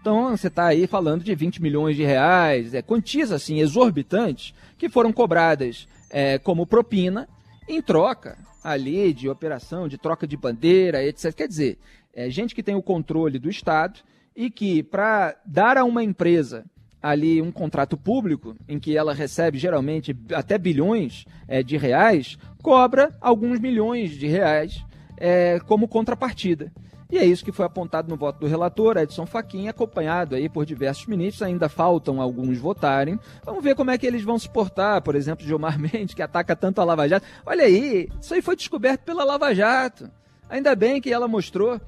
Então 0.00 0.36
você 0.36 0.46
está 0.48 0.66
aí 0.66 0.86
falando 0.86 1.24
de 1.24 1.34
20 1.34 1.60
milhões 1.60 1.96
de 1.96 2.04
reais, 2.04 2.74
é, 2.74 2.82
quantias 2.82 3.32
assim 3.32 3.60
exorbitantes 3.60 4.54
que 4.78 4.88
foram 4.88 5.12
cobradas 5.12 5.88
é, 6.10 6.38
como 6.38 6.66
propina 6.66 7.28
em 7.68 7.82
troca 7.82 8.38
ali 8.66 9.12
de 9.12 9.28
operação, 9.28 9.86
de 9.86 9.96
troca 9.96 10.26
de 10.26 10.36
bandeira, 10.36 11.04
etc. 11.04 11.32
Quer 11.32 11.46
dizer, 11.46 11.78
é 12.12 12.28
gente 12.28 12.52
que 12.52 12.64
tem 12.64 12.74
o 12.74 12.82
controle 12.82 13.38
do 13.38 13.48
Estado 13.48 14.00
e 14.34 14.50
que, 14.50 14.82
para 14.82 15.36
dar 15.46 15.76
a 15.78 15.84
uma 15.84 16.02
empresa 16.02 16.64
ali 17.00 17.40
um 17.40 17.52
contrato 17.52 17.96
público, 17.96 18.56
em 18.68 18.80
que 18.80 18.96
ela 18.96 19.14
recebe 19.14 19.56
geralmente 19.56 20.16
até 20.34 20.58
bilhões 20.58 21.24
é, 21.46 21.62
de 21.62 21.76
reais, 21.76 22.36
cobra 22.60 23.16
alguns 23.20 23.60
milhões 23.60 24.10
de 24.10 24.26
reais 24.26 24.84
é, 25.16 25.60
como 25.60 25.86
contrapartida. 25.86 26.72
E 27.10 27.18
é 27.18 27.24
isso 27.24 27.44
que 27.44 27.52
foi 27.52 27.64
apontado 27.64 28.08
no 28.08 28.16
voto 28.16 28.40
do 28.40 28.46
relator, 28.46 28.96
Edson 28.96 29.26
Fachin, 29.26 29.68
acompanhado 29.68 30.34
aí 30.34 30.48
por 30.48 30.66
diversos 30.66 31.06
ministros. 31.06 31.42
Ainda 31.42 31.68
faltam 31.68 32.20
alguns 32.20 32.58
votarem. 32.58 33.18
Vamos 33.44 33.62
ver 33.62 33.76
como 33.76 33.92
é 33.92 33.98
que 33.98 34.06
eles 34.06 34.22
vão 34.22 34.38
se 34.38 34.48
portar. 34.48 35.00
Por 35.02 35.14
exemplo, 35.14 35.46
Gilmar 35.46 35.78
Mendes, 35.80 36.14
que 36.14 36.22
ataca 36.22 36.56
tanto 36.56 36.80
a 36.80 36.84
Lava 36.84 37.08
Jato. 37.08 37.24
Olha 37.44 37.64
aí, 37.64 38.08
isso 38.20 38.34
aí 38.34 38.42
foi 38.42 38.56
descoberto 38.56 39.02
pela 39.02 39.24
Lava 39.24 39.54
Jato. 39.54 40.10
Ainda 40.48 40.74
bem 40.74 41.00
que 41.00 41.12
ela 41.12 41.28
mostrou 41.28 41.80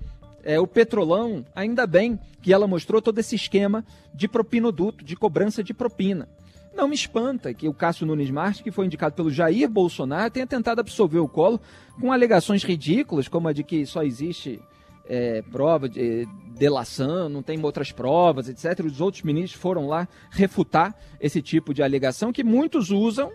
é, 0.45 0.59
o 0.61 0.67
Petrolão, 0.67 1.45
ainda 1.55 1.87
bem 1.87 2.19
que 2.41 2.53
ela 2.53 2.67
mostrou 2.67 3.03
todo 3.03 3.19
esse 3.19 3.35
esquema 3.35 3.85
de 4.15 4.29
propinoduto, 4.29 5.05
de 5.05 5.17
cobrança 5.17 5.63
de 5.65 5.75
propina. 5.75 6.29
Não 6.75 6.87
me 6.87 6.95
espanta 6.95 7.53
que 7.53 7.69
o 7.69 7.75
Cássio 7.75 8.07
Nunes 8.07 8.31
Marques, 8.31 8.61
que 8.61 8.71
foi 8.71 8.87
indicado 8.87 9.15
pelo 9.15 9.33
Jair 9.33 9.69
Bolsonaro, 9.69 10.31
tenha 10.31 10.47
tentado 10.47 10.81
absolver 10.81 11.19
o 11.19 11.29
colo 11.29 11.61
com 12.01 12.13
alegações 12.13 12.63
ridículas, 12.63 13.27
como 13.27 13.49
a 13.49 13.53
de 13.53 13.65
que 13.65 13.85
só 13.85 14.05
existe 14.05 14.61
é, 15.09 15.43
prova 15.51 15.89
de 15.89 16.27
delação, 16.59 17.29
não 17.29 17.43
tem 17.43 17.63
outras 17.65 17.91
provas, 17.91 18.49
etc. 18.49 18.85
Os 18.85 19.01
outros 19.01 19.23
ministros 19.23 19.61
foram 19.61 19.87
lá 19.87 20.07
refutar 20.31 20.95
esse 21.21 21.41
tipo 21.41 21.73
de 21.73 21.83
alegação 21.83 22.33
que 22.33 22.45
muitos 22.45 22.91
usam 22.91 23.33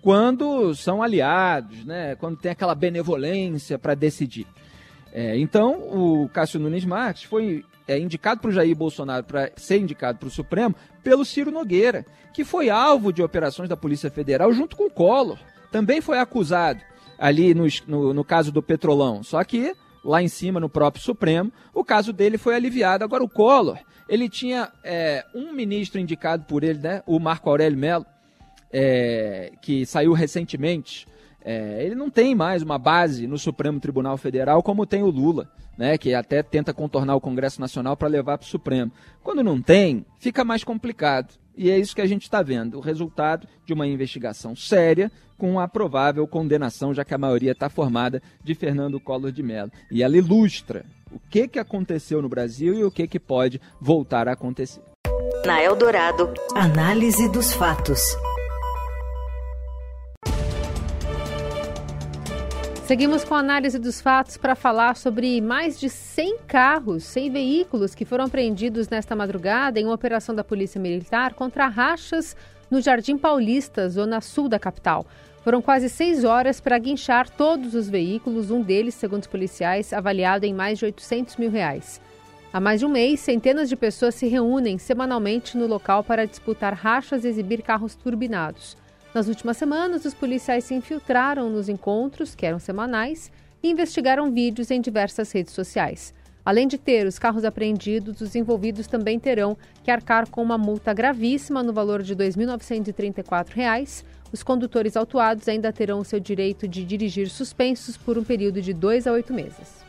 quando 0.00 0.74
são 0.74 1.02
aliados, 1.02 1.84
né? 1.84 2.14
quando 2.16 2.36
tem 2.36 2.52
aquela 2.52 2.74
benevolência 2.74 3.78
para 3.78 3.94
decidir. 3.94 4.46
É, 5.12 5.36
então, 5.38 5.80
o 5.80 6.28
Cássio 6.28 6.60
Nunes 6.60 6.84
Marques 6.84 7.24
foi 7.24 7.64
é, 7.88 7.98
indicado 7.98 8.40
para 8.40 8.50
o 8.50 8.52
Jair 8.52 8.76
Bolsonaro 8.76 9.24
para 9.24 9.50
ser 9.56 9.80
indicado 9.80 10.18
para 10.18 10.28
o 10.28 10.30
Supremo 10.30 10.74
pelo 11.02 11.24
Ciro 11.24 11.50
Nogueira, 11.50 12.04
que 12.32 12.44
foi 12.44 12.68
alvo 12.68 13.12
de 13.12 13.22
operações 13.22 13.68
da 13.68 13.76
Polícia 13.76 14.10
Federal 14.10 14.52
junto 14.52 14.76
com 14.76 14.84
o 14.84 14.90
Collor. 14.90 15.38
Também 15.72 16.00
foi 16.00 16.18
acusado 16.18 16.80
ali 17.18 17.54
no, 17.54 17.66
no, 17.86 18.12
no 18.12 18.24
caso 18.24 18.52
do 18.52 18.62
Petrolão. 18.62 19.22
Só 19.22 19.42
que 19.42 19.74
lá 20.04 20.22
em 20.22 20.28
cima, 20.28 20.60
no 20.60 20.68
próprio 20.68 21.02
Supremo, 21.02 21.52
o 21.74 21.84
caso 21.84 22.12
dele 22.12 22.38
foi 22.38 22.54
aliviado. 22.54 23.04
Agora, 23.04 23.24
o 23.24 23.28
Collor, 23.28 23.78
ele 24.08 24.28
tinha 24.28 24.70
é, 24.84 25.24
um 25.34 25.52
ministro 25.52 26.00
indicado 26.00 26.44
por 26.44 26.62
ele, 26.62 26.78
né, 26.78 27.02
o 27.06 27.18
Marco 27.18 27.48
Aurélio 27.48 27.78
Mello, 27.78 28.06
é, 28.72 29.52
que 29.60 29.84
saiu 29.86 30.12
recentemente. 30.12 31.06
É, 31.44 31.84
ele 31.84 31.94
não 31.94 32.10
tem 32.10 32.34
mais 32.34 32.62
uma 32.62 32.78
base 32.78 33.26
no 33.26 33.38
Supremo 33.38 33.78
Tribunal 33.78 34.16
Federal 34.16 34.62
como 34.62 34.84
tem 34.86 35.02
o 35.02 35.10
Lula, 35.10 35.48
né, 35.78 35.96
que 35.96 36.12
até 36.14 36.42
tenta 36.42 36.74
contornar 36.74 37.14
o 37.14 37.20
Congresso 37.20 37.60
Nacional 37.60 37.96
para 37.96 38.08
levar 38.08 38.38
para 38.38 38.44
o 38.44 38.48
Supremo. 38.48 38.90
Quando 39.22 39.44
não 39.44 39.60
tem, 39.60 40.04
fica 40.18 40.44
mais 40.44 40.64
complicado. 40.64 41.34
E 41.56 41.70
é 41.70 41.78
isso 41.78 41.94
que 41.94 42.02
a 42.02 42.06
gente 42.06 42.22
está 42.22 42.42
vendo, 42.42 42.76
o 42.76 42.80
resultado 42.80 43.48
de 43.64 43.72
uma 43.72 43.86
investigação 43.86 44.54
séria 44.54 45.10
com 45.38 45.58
a 45.58 45.66
provável 45.66 46.26
condenação, 46.26 46.92
já 46.92 47.04
que 47.04 47.14
a 47.14 47.18
maioria 47.18 47.52
está 47.52 47.68
formada 47.68 48.22
de 48.42 48.54
Fernando 48.54 49.00
Collor 49.00 49.32
de 49.32 49.42
Mello. 49.42 49.70
E 49.90 50.02
ela 50.02 50.16
ilustra 50.16 50.84
o 51.10 51.18
que, 51.30 51.48
que 51.48 51.58
aconteceu 51.58 52.20
no 52.20 52.28
Brasil 52.28 52.74
e 52.74 52.84
o 52.84 52.90
que, 52.90 53.06
que 53.06 53.20
pode 53.20 53.60
voltar 53.80 54.28
a 54.28 54.32
acontecer. 54.32 54.82
Na 55.44 55.62
Eldorado, 55.62 56.32
análise 56.54 57.30
dos 57.30 57.54
fatos. 57.54 58.00
Seguimos 62.86 63.24
com 63.24 63.34
a 63.34 63.40
análise 63.40 63.80
dos 63.80 64.00
fatos 64.00 64.36
para 64.36 64.54
falar 64.54 64.96
sobre 64.96 65.40
mais 65.40 65.80
de 65.80 65.90
100 65.90 66.38
carros, 66.46 67.02
100 67.02 67.30
veículos 67.32 67.96
que 67.96 68.04
foram 68.04 68.26
apreendidos 68.26 68.88
nesta 68.88 69.16
madrugada 69.16 69.80
em 69.80 69.84
uma 69.84 69.94
operação 69.94 70.32
da 70.32 70.44
Polícia 70.44 70.80
Militar 70.80 71.34
contra 71.34 71.66
rachas 71.66 72.36
no 72.70 72.80
Jardim 72.80 73.18
Paulista, 73.18 73.88
zona 73.88 74.20
sul 74.20 74.48
da 74.48 74.60
capital. 74.60 75.04
Foram 75.42 75.60
quase 75.60 75.88
seis 75.88 76.22
horas 76.22 76.60
para 76.60 76.78
guinchar 76.78 77.28
todos 77.28 77.74
os 77.74 77.90
veículos, 77.90 78.52
um 78.52 78.62
deles, 78.62 78.94
segundo 78.94 79.22
os 79.22 79.28
policiais, 79.28 79.92
avaliado 79.92 80.46
em 80.46 80.54
mais 80.54 80.78
de 80.78 80.84
800 80.84 81.38
mil 81.38 81.50
reais. 81.50 82.00
Há 82.52 82.60
mais 82.60 82.78
de 82.78 82.86
um 82.86 82.90
mês, 82.90 83.18
centenas 83.18 83.68
de 83.68 83.74
pessoas 83.74 84.14
se 84.14 84.28
reúnem 84.28 84.78
semanalmente 84.78 85.58
no 85.58 85.66
local 85.66 86.04
para 86.04 86.24
disputar 86.24 86.72
rachas 86.72 87.24
e 87.24 87.28
exibir 87.28 87.62
carros 87.62 87.96
turbinados. 87.96 88.76
Nas 89.16 89.28
últimas 89.28 89.56
semanas, 89.56 90.04
os 90.04 90.12
policiais 90.12 90.64
se 90.64 90.74
infiltraram 90.74 91.48
nos 91.48 91.70
encontros, 91.70 92.34
que 92.34 92.44
eram 92.44 92.58
semanais, 92.58 93.32
e 93.62 93.70
investigaram 93.70 94.30
vídeos 94.30 94.70
em 94.70 94.78
diversas 94.78 95.32
redes 95.32 95.54
sociais. 95.54 96.12
Além 96.44 96.68
de 96.68 96.76
ter 96.76 97.06
os 97.06 97.18
carros 97.18 97.42
apreendidos, 97.42 98.20
os 98.20 98.36
envolvidos 98.36 98.86
também 98.86 99.18
terão 99.18 99.56
que 99.82 99.90
arcar 99.90 100.28
com 100.28 100.42
uma 100.42 100.58
multa 100.58 100.92
gravíssima 100.92 101.62
no 101.62 101.72
valor 101.72 102.02
de 102.02 102.12
R$ 102.12 102.28
2.934. 102.28 104.04
Os 104.30 104.42
condutores 104.42 104.98
autuados 104.98 105.48
ainda 105.48 105.72
terão 105.72 106.00
o 106.00 106.04
seu 106.04 106.20
direito 106.20 106.68
de 106.68 106.84
dirigir 106.84 107.30
suspensos 107.30 107.96
por 107.96 108.18
um 108.18 108.22
período 108.22 108.60
de 108.60 108.74
dois 108.74 109.06
a 109.06 109.12
oito 109.12 109.32
meses. 109.32 109.82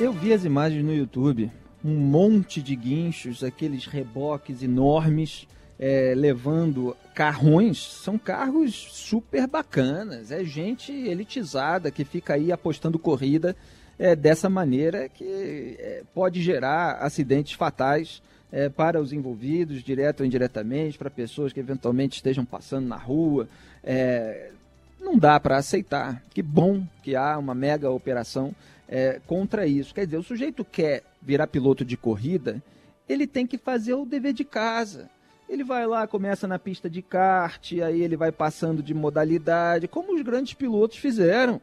Eu 0.00 0.14
vi 0.14 0.32
as 0.32 0.46
imagens 0.46 0.82
no 0.82 0.94
YouTube, 0.94 1.52
um 1.84 1.94
monte 1.94 2.62
de 2.62 2.74
guinchos, 2.74 3.44
aqueles 3.44 3.84
reboques 3.84 4.62
enormes 4.62 5.46
é, 5.82 6.12
levando 6.14 6.94
carrões, 7.14 7.78
são 7.78 8.18
carros 8.18 8.74
super 8.74 9.46
bacanas. 9.46 10.30
É 10.30 10.44
gente 10.44 10.92
elitizada 10.92 11.90
que 11.90 12.04
fica 12.04 12.34
aí 12.34 12.52
apostando 12.52 12.98
corrida 12.98 13.56
é, 13.98 14.14
dessa 14.14 14.50
maneira 14.50 15.08
que 15.08 15.76
é, 15.78 16.02
pode 16.14 16.42
gerar 16.42 16.98
acidentes 16.98 17.54
fatais 17.54 18.22
é, 18.52 18.68
para 18.68 19.00
os 19.00 19.10
envolvidos, 19.10 19.82
direto 19.82 20.20
ou 20.20 20.26
indiretamente, 20.26 20.98
para 20.98 21.08
pessoas 21.08 21.50
que 21.50 21.60
eventualmente 21.60 22.16
estejam 22.16 22.44
passando 22.44 22.86
na 22.86 22.96
rua. 22.96 23.48
É, 23.82 24.50
não 25.00 25.16
dá 25.16 25.40
para 25.40 25.56
aceitar. 25.56 26.22
Que 26.28 26.42
bom 26.42 26.86
que 27.02 27.16
há 27.16 27.38
uma 27.38 27.54
mega 27.54 27.90
operação 27.90 28.54
é, 28.86 29.18
contra 29.26 29.66
isso. 29.66 29.94
Quer 29.94 30.04
dizer, 30.04 30.18
o 30.18 30.22
sujeito 30.22 30.62
quer 30.62 31.04
virar 31.22 31.46
piloto 31.46 31.86
de 31.86 31.96
corrida, 31.96 32.62
ele 33.08 33.26
tem 33.26 33.46
que 33.46 33.56
fazer 33.56 33.94
o 33.94 34.04
dever 34.04 34.34
de 34.34 34.44
casa 34.44 35.08
ele 35.50 35.64
vai 35.64 35.84
lá, 35.84 36.06
começa 36.06 36.46
na 36.46 36.60
pista 36.60 36.88
de 36.88 37.02
kart, 37.02 37.72
aí 37.84 38.02
ele 38.02 38.16
vai 38.16 38.30
passando 38.30 38.84
de 38.84 38.94
modalidade, 38.94 39.88
como 39.88 40.14
os 40.14 40.22
grandes 40.22 40.54
pilotos 40.54 40.96
fizeram. 40.96 41.60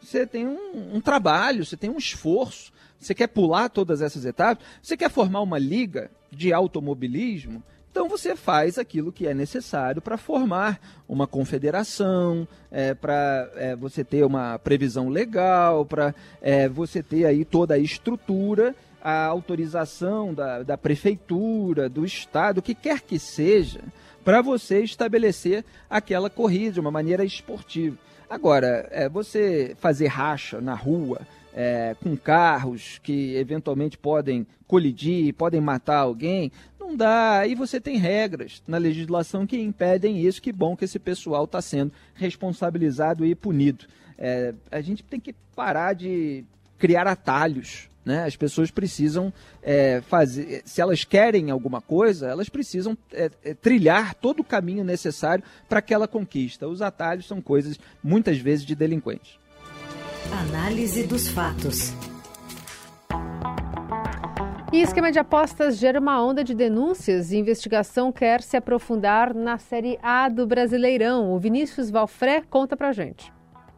Você 0.00 0.26
tem 0.26 0.46
um, 0.46 0.96
um 0.96 1.00
trabalho, 1.00 1.64
você 1.64 1.76
tem 1.76 1.90
um 1.90 1.98
esforço, 1.98 2.72
você 2.98 3.14
quer 3.14 3.26
pular 3.26 3.68
todas 3.68 4.00
essas 4.00 4.24
etapas, 4.24 4.64
você 4.82 4.96
quer 4.96 5.10
formar 5.10 5.42
uma 5.42 5.58
liga 5.58 6.10
de 6.30 6.54
automobilismo, 6.54 7.62
então 7.90 8.08
você 8.08 8.34
faz 8.34 8.78
aquilo 8.78 9.12
que 9.12 9.26
é 9.26 9.34
necessário 9.34 10.00
para 10.00 10.16
formar 10.16 10.80
uma 11.06 11.26
confederação, 11.26 12.48
é, 12.70 12.94
para 12.94 13.50
é, 13.56 13.76
você 13.76 14.02
ter 14.02 14.24
uma 14.24 14.58
previsão 14.58 15.10
legal, 15.10 15.84
para 15.84 16.14
é, 16.40 16.66
você 16.66 17.02
ter 17.02 17.26
aí 17.26 17.44
toda 17.44 17.74
a 17.74 17.78
estrutura 17.78 18.74
a 19.02 19.24
autorização 19.26 20.32
da, 20.32 20.62
da 20.62 20.78
prefeitura, 20.78 21.88
do 21.88 22.04
estado, 22.04 22.58
o 22.58 22.62
que 22.62 22.74
quer 22.74 23.00
que 23.00 23.18
seja, 23.18 23.80
para 24.24 24.40
você 24.40 24.82
estabelecer 24.82 25.64
aquela 25.90 26.30
corrida 26.30 26.74
de 26.74 26.80
uma 26.80 26.90
maneira 26.90 27.24
esportiva. 27.24 27.98
Agora, 28.30 28.88
é, 28.90 29.08
você 29.08 29.76
fazer 29.78 30.06
racha 30.06 30.60
na 30.60 30.74
rua 30.74 31.20
é, 31.52 31.94
com 32.02 32.16
carros 32.16 32.98
que 33.02 33.34
eventualmente 33.34 33.98
podem 33.98 34.46
colidir, 34.66 35.34
podem 35.34 35.60
matar 35.60 35.98
alguém, 35.98 36.50
não 36.78 36.96
dá. 36.96 37.40
Aí 37.40 37.54
você 37.54 37.80
tem 37.80 37.98
regras 37.98 38.62
na 38.66 38.78
legislação 38.78 39.46
que 39.46 39.60
impedem 39.60 40.18
isso. 40.18 40.40
Que 40.40 40.52
bom 40.52 40.76
que 40.76 40.84
esse 40.84 40.98
pessoal 40.98 41.44
está 41.44 41.60
sendo 41.60 41.92
responsabilizado 42.14 43.26
e 43.26 43.34
punido. 43.34 43.84
É, 44.16 44.54
a 44.70 44.80
gente 44.80 45.02
tem 45.02 45.20
que 45.20 45.34
parar 45.54 45.92
de 45.92 46.44
criar 46.82 47.06
atalhos 47.06 47.88
né? 48.04 48.24
As 48.24 48.34
pessoas 48.34 48.68
precisam 48.68 49.32
é, 49.62 50.00
fazer, 50.00 50.62
se 50.64 50.80
elas 50.80 51.04
querem 51.04 51.52
alguma 51.52 51.80
coisa, 51.80 52.26
elas 52.26 52.48
precisam 52.48 52.98
é, 53.12 53.30
é, 53.44 53.54
trilhar 53.54 54.12
todo 54.14 54.40
o 54.40 54.44
caminho 54.44 54.82
necessário 54.82 55.44
para 55.68 55.78
aquela 55.78 56.08
conquista. 56.08 56.66
Os 56.66 56.82
atalhos 56.82 57.28
são 57.28 57.40
coisas 57.40 57.78
muitas 58.02 58.38
vezes 58.38 58.64
de 58.64 58.74
delinquentes. 58.74 59.38
Análise 60.32 61.06
dos 61.06 61.28
fatos. 61.28 61.94
E 64.72 64.80
esquema 64.80 65.12
de 65.12 65.20
apostas 65.20 65.76
gera 65.76 66.00
uma 66.00 66.20
onda 66.24 66.42
de 66.42 66.54
denúncias 66.54 67.30
e 67.30 67.36
investigação 67.36 68.10
quer 68.10 68.42
se 68.42 68.56
aprofundar 68.56 69.32
na 69.32 69.58
Série 69.58 69.96
A 70.02 70.28
do 70.28 70.44
Brasileirão. 70.44 71.32
O 71.32 71.38
Vinícius 71.38 71.88
Valfré 71.88 72.42
conta 72.50 72.76
pra 72.76 72.90
gente. 72.90 73.30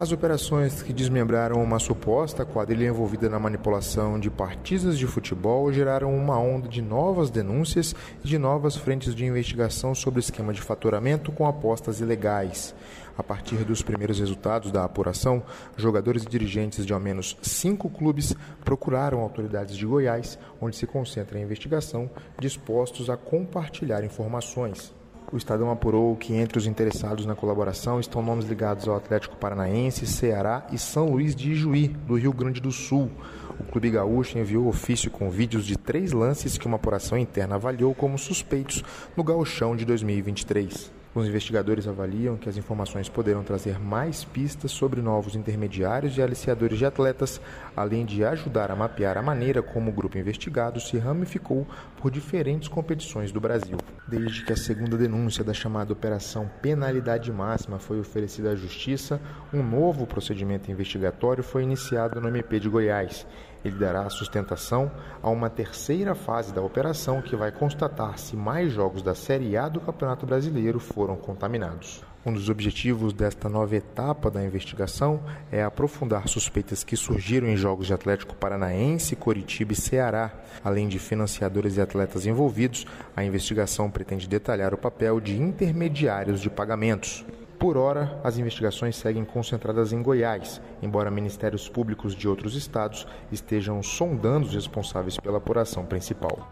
As 0.04 0.12
operações 0.12 0.82
que 0.82 0.92
desmembraram 0.92 1.62
uma 1.62 1.78
suposta 1.78 2.44
quadrilha 2.44 2.88
envolvida 2.88 3.26
na 3.30 3.38
manipulação 3.38 4.20
de 4.20 4.28
partidas 4.28 4.98
de 4.98 5.06
futebol 5.06 5.72
geraram 5.72 6.14
uma 6.14 6.38
onda 6.38 6.68
de 6.68 6.82
novas 6.82 7.30
denúncias 7.30 7.94
e 8.22 8.28
de 8.28 8.36
novas 8.36 8.76
frentes 8.76 9.14
de 9.14 9.24
investigação 9.24 9.94
sobre 9.94 10.18
o 10.18 10.20
esquema 10.20 10.52
de 10.52 10.60
faturamento 10.60 11.32
com 11.32 11.46
apostas 11.46 12.00
ilegais. 12.00 12.74
A 13.16 13.22
partir 13.22 13.64
dos 13.64 13.80
primeiros 13.80 14.18
resultados 14.18 14.70
da 14.70 14.84
apuração, 14.84 15.42
jogadores 15.74 16.24
e 16.24 16.28
dirigentes 16.28 16.84
de 16.84 16.92
ao 16.92 17.00
menos 17.00 17.34
cinco 17.40 17.88
clubes 17.88 18.36
procuraram 18.62 19.20
autoridades 19.20 19.74
de 19.74 19.86
Goiás, 19.86 20.38
onde 20.60 20.76
se 20.76 20.86
concentra 20.86 21.38
a 21.38 21.40
investigação, 21.40 22.10
dispostos 22.38 23.08
a 23.08 23.16
compartilhar 23.16 24.04
informações. 24.04 24.92
O 25.32 25.36
Estadão 25.36 25.70
apurou 25.70 26.14
que 26.16 26.34
entre 26.34 26.58
os 26.58 26.66
interessados 26.66 27.26
na 27.26 27.34
colaboração 27.34 27.98
estão 27.98 28.22
nomes 28.22 28.44
ligados 28.44 28.86
ao 28.86 28.96
Atlético 28.96 29.36
Paranaense, 29.36 30.06
Ceará 30.06 30.66
e 30.70 30.78
São 30.78 31.06
Luís 31.06 31.34
de 31.34 31.52
Ijuí, 31.52 31.88
do 31.88 32.14
Rio 32.14 32.32
Grande 32.32 32.60
do 32.60 32.70
Sul. 32.70 33.10
O 33.58 33.64
Clube 33.64 33.90
Gaúcho 33.90 34.38
enviou 34.38 34.68
ofício 34.68 35.10
com 35.10 35.30
vídeos 35.30 35.64
de 35.64 35.76
três 35.76 36.12
lances 36.12 36.58
que 36.58 36.66
uma 36.66 36.76
apuração 36.76 37.18
interna 37.18 37.56
avaliou 37.56 37.94
como 37.94 38.18
suspeitos 38.18 38.84
no 39.16 39.24
gauchão 39.24 39.74
de 39.74 39.84
2023. 39.84 41.03
Os 41.14 41.28
investigadores 41.28 41.86
avaliam 41.86 42.36
que 42.36 42.48
as 42.48 42.56
informações 42.56 43.08
poderão 43.08 43.44
trazer 43.44 43.78
mais 43.78 44.24
pistas 44.24 44.72
sobre 44.72 45.00
novos 45.00 45.36
intermediários 45.36 46.18
e 46.18 46.22
aliciadores 46.22 46.76
de 46.76 46.84
atletas, 46.84 47.40
além 47.76 48.04
de 48.04 48.24
ajudar 48.24 48.72
a 48.72 48.76
mapear 48.76 49.16
a 49.16 49.22
maneira 49.22 49.62
como 49.62 49.90
o 49.90 49.94
grupo 49.94 50.18
investigado 50.18 50.80
se 50.80 50.98
ramificou 50.98 51.64
por 52.02 52.10
diferentes 52.10 52.66
competições 52.66 53.30
do 53.30 53.40
Brasil. 53.40 53.78
Desde 54.08 54.44
que 54.44 54.52
a 54.52 54.56
segunda 54.56 54.96
denúncia 54.96 55.44
da 55.44 55.54
chamada 55.54 55.92
Operação 55.92 56.50
Penalidade 56.60 57.30
Máxima 57.30 57.78
foi 57.78 58.00
oferecida 58.00 58.50
à 58.50 58.56
Justiça, 58.56 59.20
um 59.52 59.62
novo 59.62 60.08
procedimento 60.08 60.68
investigatório 60.68 61.44
foi 61.44 61.62
iniciado 61.62 62.20
no 62.20 62.26
MP 62.26 62.58
de 62.58 62.68
Goiás 62.68 63.24
ele 63.64 63.78
dará 63.78 64.08
sustentação 64.10 64.90
a 65.22 65.30
uma 65.30 65.48
terceira 65.48 66.14
fase 66.14 66.52
da 66.52 66.60
operação 66.60 67.22
que 67.22 67.34
vai 67.34 67.50
constatar 67.50 68.18
se 68.18 68.36
mais 68.36 68.72
jogos 68.72 69.02
da 69.02 69.14
Série 69.14 69.56
A 69.56 69.68
do 69.68 69.80
Campeonato 69.80 70.26
Brasileiro 70.26 70.78
foram 70.78 71.16
contaminados. 71.16 72.02
Um 72.26 72.32
dos 72.32 72.48
objetivos 72.48 73.12
desta 73.12 73.50
nova 73.50 73.76
etapa 73.76 74.30
da 74.30 74.42
investigação 74.42 75.20
é 75.52 75.62
aprofundar 75.62 76.26
suspeitas 76.26 76.82
que 76.82 76.96
surgiram 76.96 77.46
em 77.46 77.56
jogos 77.56 77.86
de 77.86 77.92
Atlético 77.92 78.34
Paranaense, 78.34 79.14
Coritiba 79.14 79.74
e 79.74 79.76
Ceará. 79.76 80.32
Além 80.64 80.88
de 80.88 80.98
financiadores 80.98 81.76
e 81.76 81.82
atletas 81.82 82.24
envolvidos, 82.24 82.86
a 83.14 83.22
investigação 83.22 83.90
pretende 83.90 84.26
detalhar 84.26 84.72
o 84.72 84.78
papel 84.78 85.20
de 85.20 85.38
intermediários 85.38 86.40
de 86.40 86.48
pagamentos. 86.48 87.26
Por 87.58 87.76
hora, 87.76 88.20
as 88.22 88.36
investigações 88.36 88.96
seguem 88.96 89.24
concentradas 89.24 89.92
em 89.92 90.02
Goiás, 90.02 90.60
embora 90.82 91.10
ministérios 91.10 91.68
públicos 91.68 92.14
de 92.14 92.28
outros 92.28 92.54
estados 92.54 93.06
estejam 93.32 93.82
sondando 93.82 94.46
os 94.46 94.54
responsáveis 94.54 95.16
pela 95.18 95.38
apuração 95.38 95.86
principal. 95.86 96.50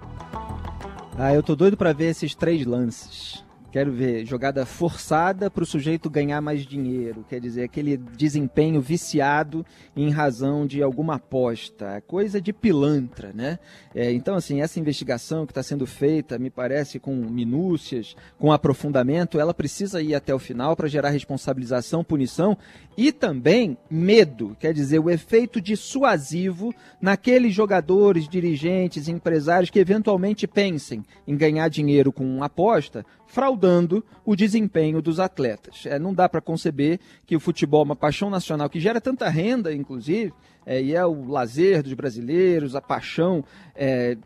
Ah, 1.19 1.35
eu 1.35 1.43
tô 1.43 1.55
doido 1.55 1.77
para 1.77 1.93
ver 1.93 2.07
esses 2.07 2.35
três 2.35 2.65
lances. 2.65 3.45
Quero 3.73 3.91
ver 3.91 4.27
jogada 4.27 4.67
forçada 4.67 5.51
para 5.51 5.63
o 5.63 5.67
sujeito 5.67 6.11
ganhar 6.11 6.43
mais 6.43 6.67
dinheiro, 6.67 7.25
quer 7.27 7.41
dizer, 7.41 7.63
aquele 7.63 7.97
desempenho 7.97 8.83
viciado 8.83 9.65
em 9.97 10.11
razão 10.11 10.67
de 10.67 10.83
alguma 10.83 11.15
aposta, 11.15 12.03
coisa 12.07 12.39
de 12.39 12.53
pilantra, 12.53 13.33
né? 13.33 13.59
É, 13.95 14.13
então, 14.13 14.35
assim, 14.35 14.61
essa 14.61 14.79
investigação 14.79 15.47
que 15.47 15.53
está 15.53 15.63
sendo 15.63 15.87
feita, 15.87 16.39
me 16.39 16.51
parece 16.51 16.99
com 16.99 17.17
minúcias, 17.17 18.15
com 18.39 18.53
aprofundamento, 18.53 19.41
ela 19.41 19.55
precisa 19.55 20.03
ir 20.03 20.15
até 20.15 20.35
o 20.35 20.39
final 20.39 20.77
para 20.77 20.87
gerar 20.87 21.09
responsabilização, 21.09 22.05
punição 22.05 22.59
e 22.95 23.11
também 23.11 23.79
medo, 23.91 24.55
quer 24.61 24.75
dizer, 24.75 24.99
o 24.99 25.09
efeito 25.09 25.63
dissuasivo 25.63 26.75
naqueles 27.01 27.55
jogadores, 27.55 28.29
dirigentes, 28.29 29.09
empresários 29.09 29.71
que 29.71 29.79
eventualmente 29.79 30.47
pensem 30.47 31.03
em 31.27 31.35
ganhar 31.35 31.69
dinheiro 31.71 32.13
com 32.13 32.25
uma 32.25 32.47
aposta, 32.47 33.07
fraudando 33.33 34.05
o 34.27 34.37
desempenho 34.37 35.01
dos 35.01 35.19
atletas. 35.19 35.87
É, 35.87 35.99
não 35.99 36.13
dá 36.13 36.29
para 36.29 36.43
conceber 36.43 37.01
que 37.27 37.35
o 37.35 37.41
futebol 37.41 37.81
é 37.81 37.85
uma 37.85 37.97
paixão 37.97 38.29
nacional 38.29 38.69
que 38.69 38.79
gera 38.79 39.01
tanta 39.01 39.27
renda, 39.31 39.73
inclusive, 39.73 40.35
é, 40.67 40.83
e 40.83 40.95
é 40.95 41.05
o 41.05 41.25
lazer 41.25 41.83
dos 41.83 41.95
brasileiros, 41.95 42.77
a 42.77 42.81
paixão, 42.81 43.43
é, 43.75 44.19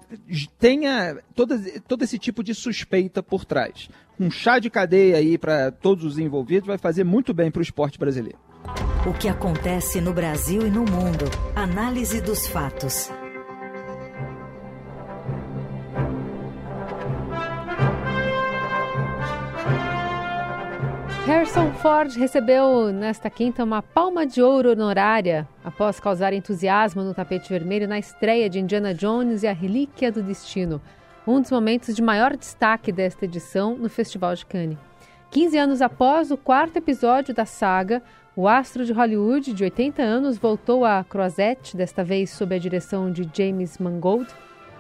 tenha 0.59 1.19
todo, 1.37 1.55
todo 1.87 2.03
esse 2.03 2.19
tipo 2.19 2.43
de 2.43 2.53
suspeita 2.53 3.23
por 3.23 3.45
trás. 3.45 3.89
Um 4.19 4.29
chá 4.29 4.59
de 4.59 4.69
cadeia 4.69 5.19
aí 5.19 5.39
para 5.39 5.71
todos 5.71 6.05
os 6.05 6.19
envolvidos 6.19 6.67
vai 6.67 6.77
fazer 6.77 7.05
muito 7.05 7.33
bem 7.33 7.49
para 7.49 7.61
o 7.61 7.63
esporte 7.63 7.99
brasileiro. 8.01 8.39
O 9.07 9.13
que 9.13 9.29
acontece 9.29 10.01
no 10.01 10.13
Brasil 10.13 10.67
e 10.67 10.71
no 10.71 10.81
mundo. 10.81 11.27
Análise 11.55 12.21
dos 12.21 12.49
fatos. 12.49 13.09
Harrison 21.27 21.73
Ford 21.73 22.15
recebeu 22.17 22.93
nesta 22.93 23.29
quinta 23.29 23.65
uma 23.65 23.83
palma 23.83 24.25
de 24.25 24.41
ouro 24.41 24.71
honorária 24.71 25.49
após 25.65 25.99
causar 25.99 26.33
entusiasmo 26.33 27.03
no 27.03 27.13
tapete 27.13 27.49
vermelho 27.49 27.89
na 27.89 27.99
estreia 27.99 28.49
de 28.49 28.61
Indiana 28.61 28.95
Jones 28.95 29.43
e 29.43 29.49
a 29.49 29.53
Relíquia 29.53 30.13
do 30.13 30.23
Destino, 30.23 30.81
um 31.27 31.41
dos 31.41 31.51
momentos 31.51 31.97
de 31.97 32.01
maior 32.01 32.37
destaque 32.37 32.93
desta 32.93 33.25
edição 33.25 33.75
no 33.75 33.89
Festival 33.89 34.37
de 34.37 34.47
Cannes. 34.47 34.79
15 35.33 35.59
anos 35.59 35.83
após 35.83 36.31
o 36.31 36.37
quarto 36.37 36.77
episódio 36.77 37.35
da 37.35 37.45
saga, 37.45 38.05
o 38.37 38.47
astro 38.47 38.85
de 38.85 38.93
Hollywood, 38.93 39.53
de 39.53 39.65
80 39.65 40.01
anos, 40.01 40.39
voltou 40.39 40.85
a 40.85 41.03
Croisette, 41.03 41.77
desta 41.77 42.05
vez 42.05 42.31
sob 42.31 42.55
a 42.55 42.59
direção 42.59 43.11
de 43.11 43.29
James 43.35 43.79
Mangold. 43.79 44.33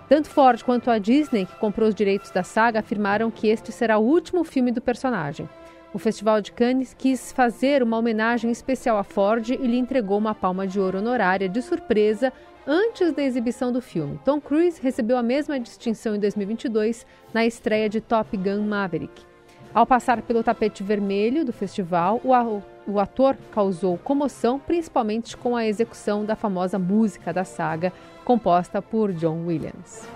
Tanto 0.08 0.30
Ford 0.30 0.62
quanto 0.62 0.92
a 0.92 0.98
Disney, 0.98 1.44
que 1.44 1.56
comprou 1.56 1.88
os 1.88 1.94
direitos 1.94 2.30
da 2.30 2.44
saga, 2.44 2.78
afirmaram 2.78 3.32
que 3.32 3.48
este 3.48 3.72
será 3.72 3.98
o 3.98 4.06
último 4.06 4.44
filme 4.44 4.70
do 4.70 4.80
personagem. 4.80 5.48
O 5.96 5.98
Festival 5.98 6.42
de 6.42 6.52
Cannes 6.52 6.92
quis 6.92 7.32
fazer 7.32 7.82
uma 7.82 7.96
homenagem 7.96 8.50
especial 8.50 8.98
a 8.98 9.02
Ford 9.02 9.48
e 9.48 9.56
lhe 9.56 9.78
entregou 9.78 10.18
uma 10.18 10.34
palma 10.34 10.66
de 10.66 10.78
ouro 10.78 10.98
honorária 10.98 11.48
de 11.48 11.62
surpresa 11.62 12.30
antes 12.66 13.14
da 13.14 13.22
exibição 13.22 13.72
do 13.72 13.80
filme. 13.80 14.20
Tom 14.22 14.38
Cruise 14.38 14.78
recebeu 14.78 15.16
a 15.16 15.22
mesma 15.22 15.58
distinção 15.58 16.14
em 16.14 16.20
2022 16.20 17.06
na 17.32 17.46
estreia 17.46 17.88
de 17.88 18.02
Top 18.02 18.36
Gun 18.36 18.66
Maverick. 18.66 19.22
Ao 19.72 19.86
passar 19.86 20.20
pelo 20.20 20.44
tapete 20.44 20.82
vermelho 20.82 21.46
do 21.46 21.52
festival, 21.52 22.20
o 22.86 23.00
ator 23.00 23.34
causou 23.50 23.96
comoção, 23.96 24.58
principalmente 24.58 25.34
com 25.34 25.56
a 25.56 25.64
execução 25.64 26.26
da 26.26 26.36
famosa 26.36 26.78
música 26.78 27.32
da 27.32 27.42
saga, 27.42 27.90
composta 28.22 28.82
por 28.82 29.14
John 29.14 29.46
Williams. 29.46 30.06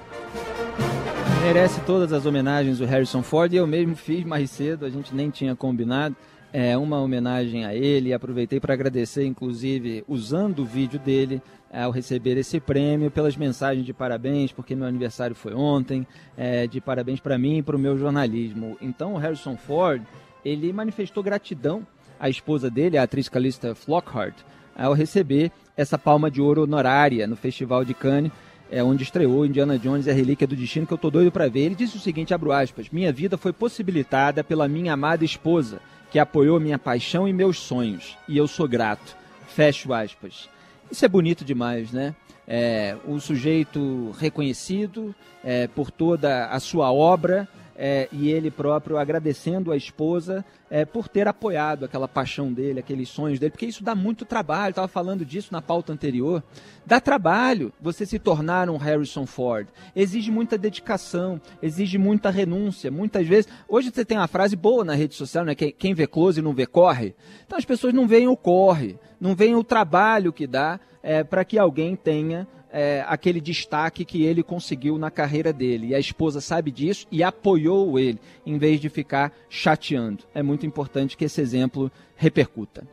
Merece 1.43 1.81
todas 1.81 2.13
as 2.13 2.27
homenagens 2.27 2.81
o 2.81 2.85
Harrison 2.85 3.23
Ford 3.23 3.53
e 3.53 3.57
eu 3.57 3.67
mesmo 3.67 3.97
fiz 3.97 4.25
mais 4.25 4.51
cedo, 4.51 4.85
a 4.85 4.91
gente 4.91 5.15
nem 5.15 5.31
tinha 5.31 5.57
combinado. 5.57 6.15
É 6.53 6.77
uma 6.77 7.01
homenagem 7.01 7.65
a 7.65 7.75
ele 7.75 8.13
aproveitei 8.13 8.61
para 8.61 8.75
agradecer, 8.75 9.25
inclusive, 9.25 10.05
usando 10.07 10.61
o 10.61 10.65
vídeo 10.65 10.99
dele 10.99 11.41
é, 11.73 11.83
ao 11.83 11.91
receber 11.91 12.37
esse 12.37 12.61
prêmio, 12.61 13.11
pelas 13.11 13.37
mensagens 13.37 13.87
de 13.87 13.93
parabéns, 13.93 14.53
porque 14.53 14.75
meu 14.75 14.87
aniversário 14.87 15.35
foi 15.35 15.55
ontem, 15.55 16.07
é, 16.37 16.67
de 16.67 16.81
parabéns 16.81 17.21
para 17.21 17.39
mim 17.39 17.59
e 17.59 17.63
para 17.63 17.77
o 17.77 17.79
meu 17.79 17.97
jornalismo. 17.97 18.77
Então, 18.81 19.15
o 19.15 19.17
Harrison 19.17 19.57
Ford, 19.57 20.03
ele 20.45 20.73
manifestou 20.73 21.23
gratidão 21.23 21.87
à 22.19 22.29
esposa 22.29 22.69
dele, 22.69 22.99
a 22.99 23.05
atriz 23.05 23.29
Calista 23.29 23.75
Flockhart, 23.75 24.35
ao 24.77 24.93
receber 24.93 25.51
essa 25.77 25.97
palma 25.97 26.31
de 26.31 26.41
ouro 26.41 26.65
honorária 26.65 27.27
no 27.27 27.37
Festival 27.37 27.85
de 27.85 27.95
Cannes 27.95 28.31
é 28.71 28.83
onde 28.83 29.03
estreou 29.03 29.45
Indiana 29.45 29.79
Jones 29.79 30.07
e 30.07 30.11
a 30.11 30.15
Relíquia 30.15 30.47
do 30.47 30.55
Destino, 30.55 30.87
que 30.87 30.93
eu 30.93 30.99
tô 30.99 31.11
doido 31.11 31.33
para 31.33 31.49
ver. 31.49 31.61
Ele 31.61 31.75
disse 31.75 31.97
o 31.97 32.01
seguinte, 32.01 32.33
abro 32.33 32.53
aspas, 32.53 32.89
minha 32.91 33.13
vida 33.13 33.37
foi 33.37 33.53
possibilitada 33.53 34.45
pela 34.45 34.69
minha 34.69 34.93
amada 34.93 35.25
esposa, 35.25 35.81
que 36.11 36.19
apoiou 36.19 36.61
minha 36.61 36.79
paixão 36.79 37.27
e 37.29 37.33
meus 37.33 37.59
sonhos, 37.59 38.17
e 38.29 38.37
eu 38.37 38.47
sou 38.47 38.69
grato. 38.69 39.17
Fecho 39.49 39.93
aspas. 39.93 40.49
Isso 40.91 41.05
é 41.05 41.09
bonito 41.09 41.45
demais, 41.45 41.93
né? 41.93 42.15
É, 42.47 42.97
o 43.07 43.21
sujeito 43.21 44.11
reconhecido 44.19 45.15
é, 45.45 45.69
por 45.69 45.91
toda 45.91 46.47
a 46.47 46.59
sua 46.59 46.93
obra, 46.93 47.49
é, 47.83 48.11
e 48.13 48.31
ele 48.31 48.51
próprio 48.51 48.99
agradecendo 48.99 49.73
a 49.73 49.77
esposa 49.77 50.45
é, 50.71 50.85
por 50.85 51.09
ter 51.09 51.27
apoiado 51.27 51.87
aquela 51.87 52.07
paixão 52.07 52.53
dele, 52.53 52.79
aqueles 52.79 53.09
sonhos 53.09 53.39
dele, 53.39 53.53
porque 53.53 53.65
isso 53.65 53.83
dá 53.83 53.95
muito 53.95 54.27
trabalho. 54.27 54.73
Estava 54.73 54.87
falando 54.87 55.25
disso 55.25 55.49
na 55.51 55.63
pauta 55.63 55.91
anterior. 55.91 56.43
Dá 56.85 57.01
trabalho 57.01 57.73
você 57.81 58.05
se 58.05 58.19
tornar 58.19 58.69
um 58.69 58.77
Harrison 58.77 59.25
Ford. 59.25 59.67
Exige 59.97 60.31
muita 60.31 60.59
dedicação, 60.59 61.41
exige 61.63 61.97
muita 61.97 62.29
renúncia. 62.29 62.91
Muitas 62.91 63.27
vezes, 63.27 63.51
hoje 63.67 63.91
você 63.91 64.05
tem 64.05 64.19
uma 64.19 64.29
frase 64.29 64.57
boa 64.57 64.85
na 64.85 64.95
rede 64.95 65.15
social, 65.15 65.47
né? 65.47 65.55
Quem 65.55 65.95
vê 65.95 66.07
close 66.07 66.43
não 66.43 66.53
vê 66.53 66.67
corre. 66.67 67.15
Então 67.47 67.57
as 67.57 67.65
pessoas 67.65 67.95
não 67.95 68.07
veem 68.07 68.29
o 68.29 68.37
corre, 68.37 68.99
não 69.19 69.35
veem 69.35 69.55
o 69.55 69.65
trabalho 69.65 70.35
que 70.35 70.47
dá 70.47 70.79
é, 71.03 71.25
para 71.25 71.47
que 71.47 71.59
alguém 71.59 71.97
tenha 71.97 72.47
é, 72.73 73.05
aquele 73.07 73.41
destaque 73.41 74.05
que 74.05 74.23
ele 74.23 74.43
conseguiu 74.43 74.99
na 74.99 75.11
carreira 75.11 75.53
dele. 75.53 75.89
E 75.89 75.95
a 75.95 75.99
esposa 75.99 76.41
sabe 76.41 76.71
disso 76.71 77.07
e 77.11 77.23
apoiou 77.23 77.99
ele, 77.99 78.19
em 78.47 78.59
vez 78.59 78.81
de 78.81 78.89
ficar 78.89 79.33
chateando. 79.49 80.25
É 80.35 80.43
muito 80.43 80.67
importante 80.67 81.17
que 81.17 81.25
esse 81.25 81.41
exemplo 81.41 81.91
repercuta. 82.17 82.87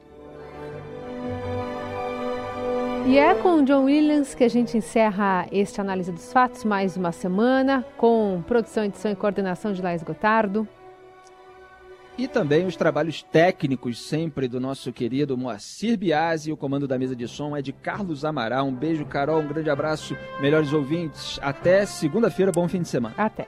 E 3.07 3.17
é 3.17 3.33
com 3.35 3.63
John 3.63 3.85
Williams 3.85 4.35
que 4.35 4.43
a 4.43 4.49
gente 4.49 4.75
encerra 4.75 5.47
este 5.49 5.79
análise 5.79 6.11
dos 6.11 6.33
fatos, 6.33 6.65
mais 6.65 6.97
uma 6.97 7.13
semana, 7.13 7.85
com 7.95 8.43
produção, 8.45 8.83
edição 8.83 9.09
e 9.09 9.15
coordenação 9.15 9.71
de 9.71 9.81
Laís 9.81 10.03
Gotardo. 10.03 10.67
E 12.17 12.27
também 12.27 12.65
os 12.65 12.75
trabalhos 12.75 13.21
técnicos 13.21 13.99
sempre 13.99 14.47
do 14.47 14.59
nosso 14.59 14.91
querido 14.91 15.37
Moacir 15.37 15.97
Biasi. 15.97 16.51
O 16.51 16.57
comando 16.57 16.87
da 16.87 16.97
mesa 16.97 17.15
de 17.15 17.27
som 17.27 17.55
é 17.55 17.61
de 17.61 17.71
Carlos 17.71 18.25
Amaral. 18.25 18.65
Um 18.65 18.73
beijo, 18.73 19.05
Carol. 19.05 19.41
Um 19.41 19.47
grande 19.47 19.69
abraço, 19.69 20.17
melhores 20.41 20.73
ouvintes. 20.73 21.39
Até 21.43 21.85
segunda-feira. 21.85 22.51
Bom 22.51 22.67
fim 22.67 22.81
de 22.81 22.87
semana. 22.87 23.13
Até. 23.17 23.47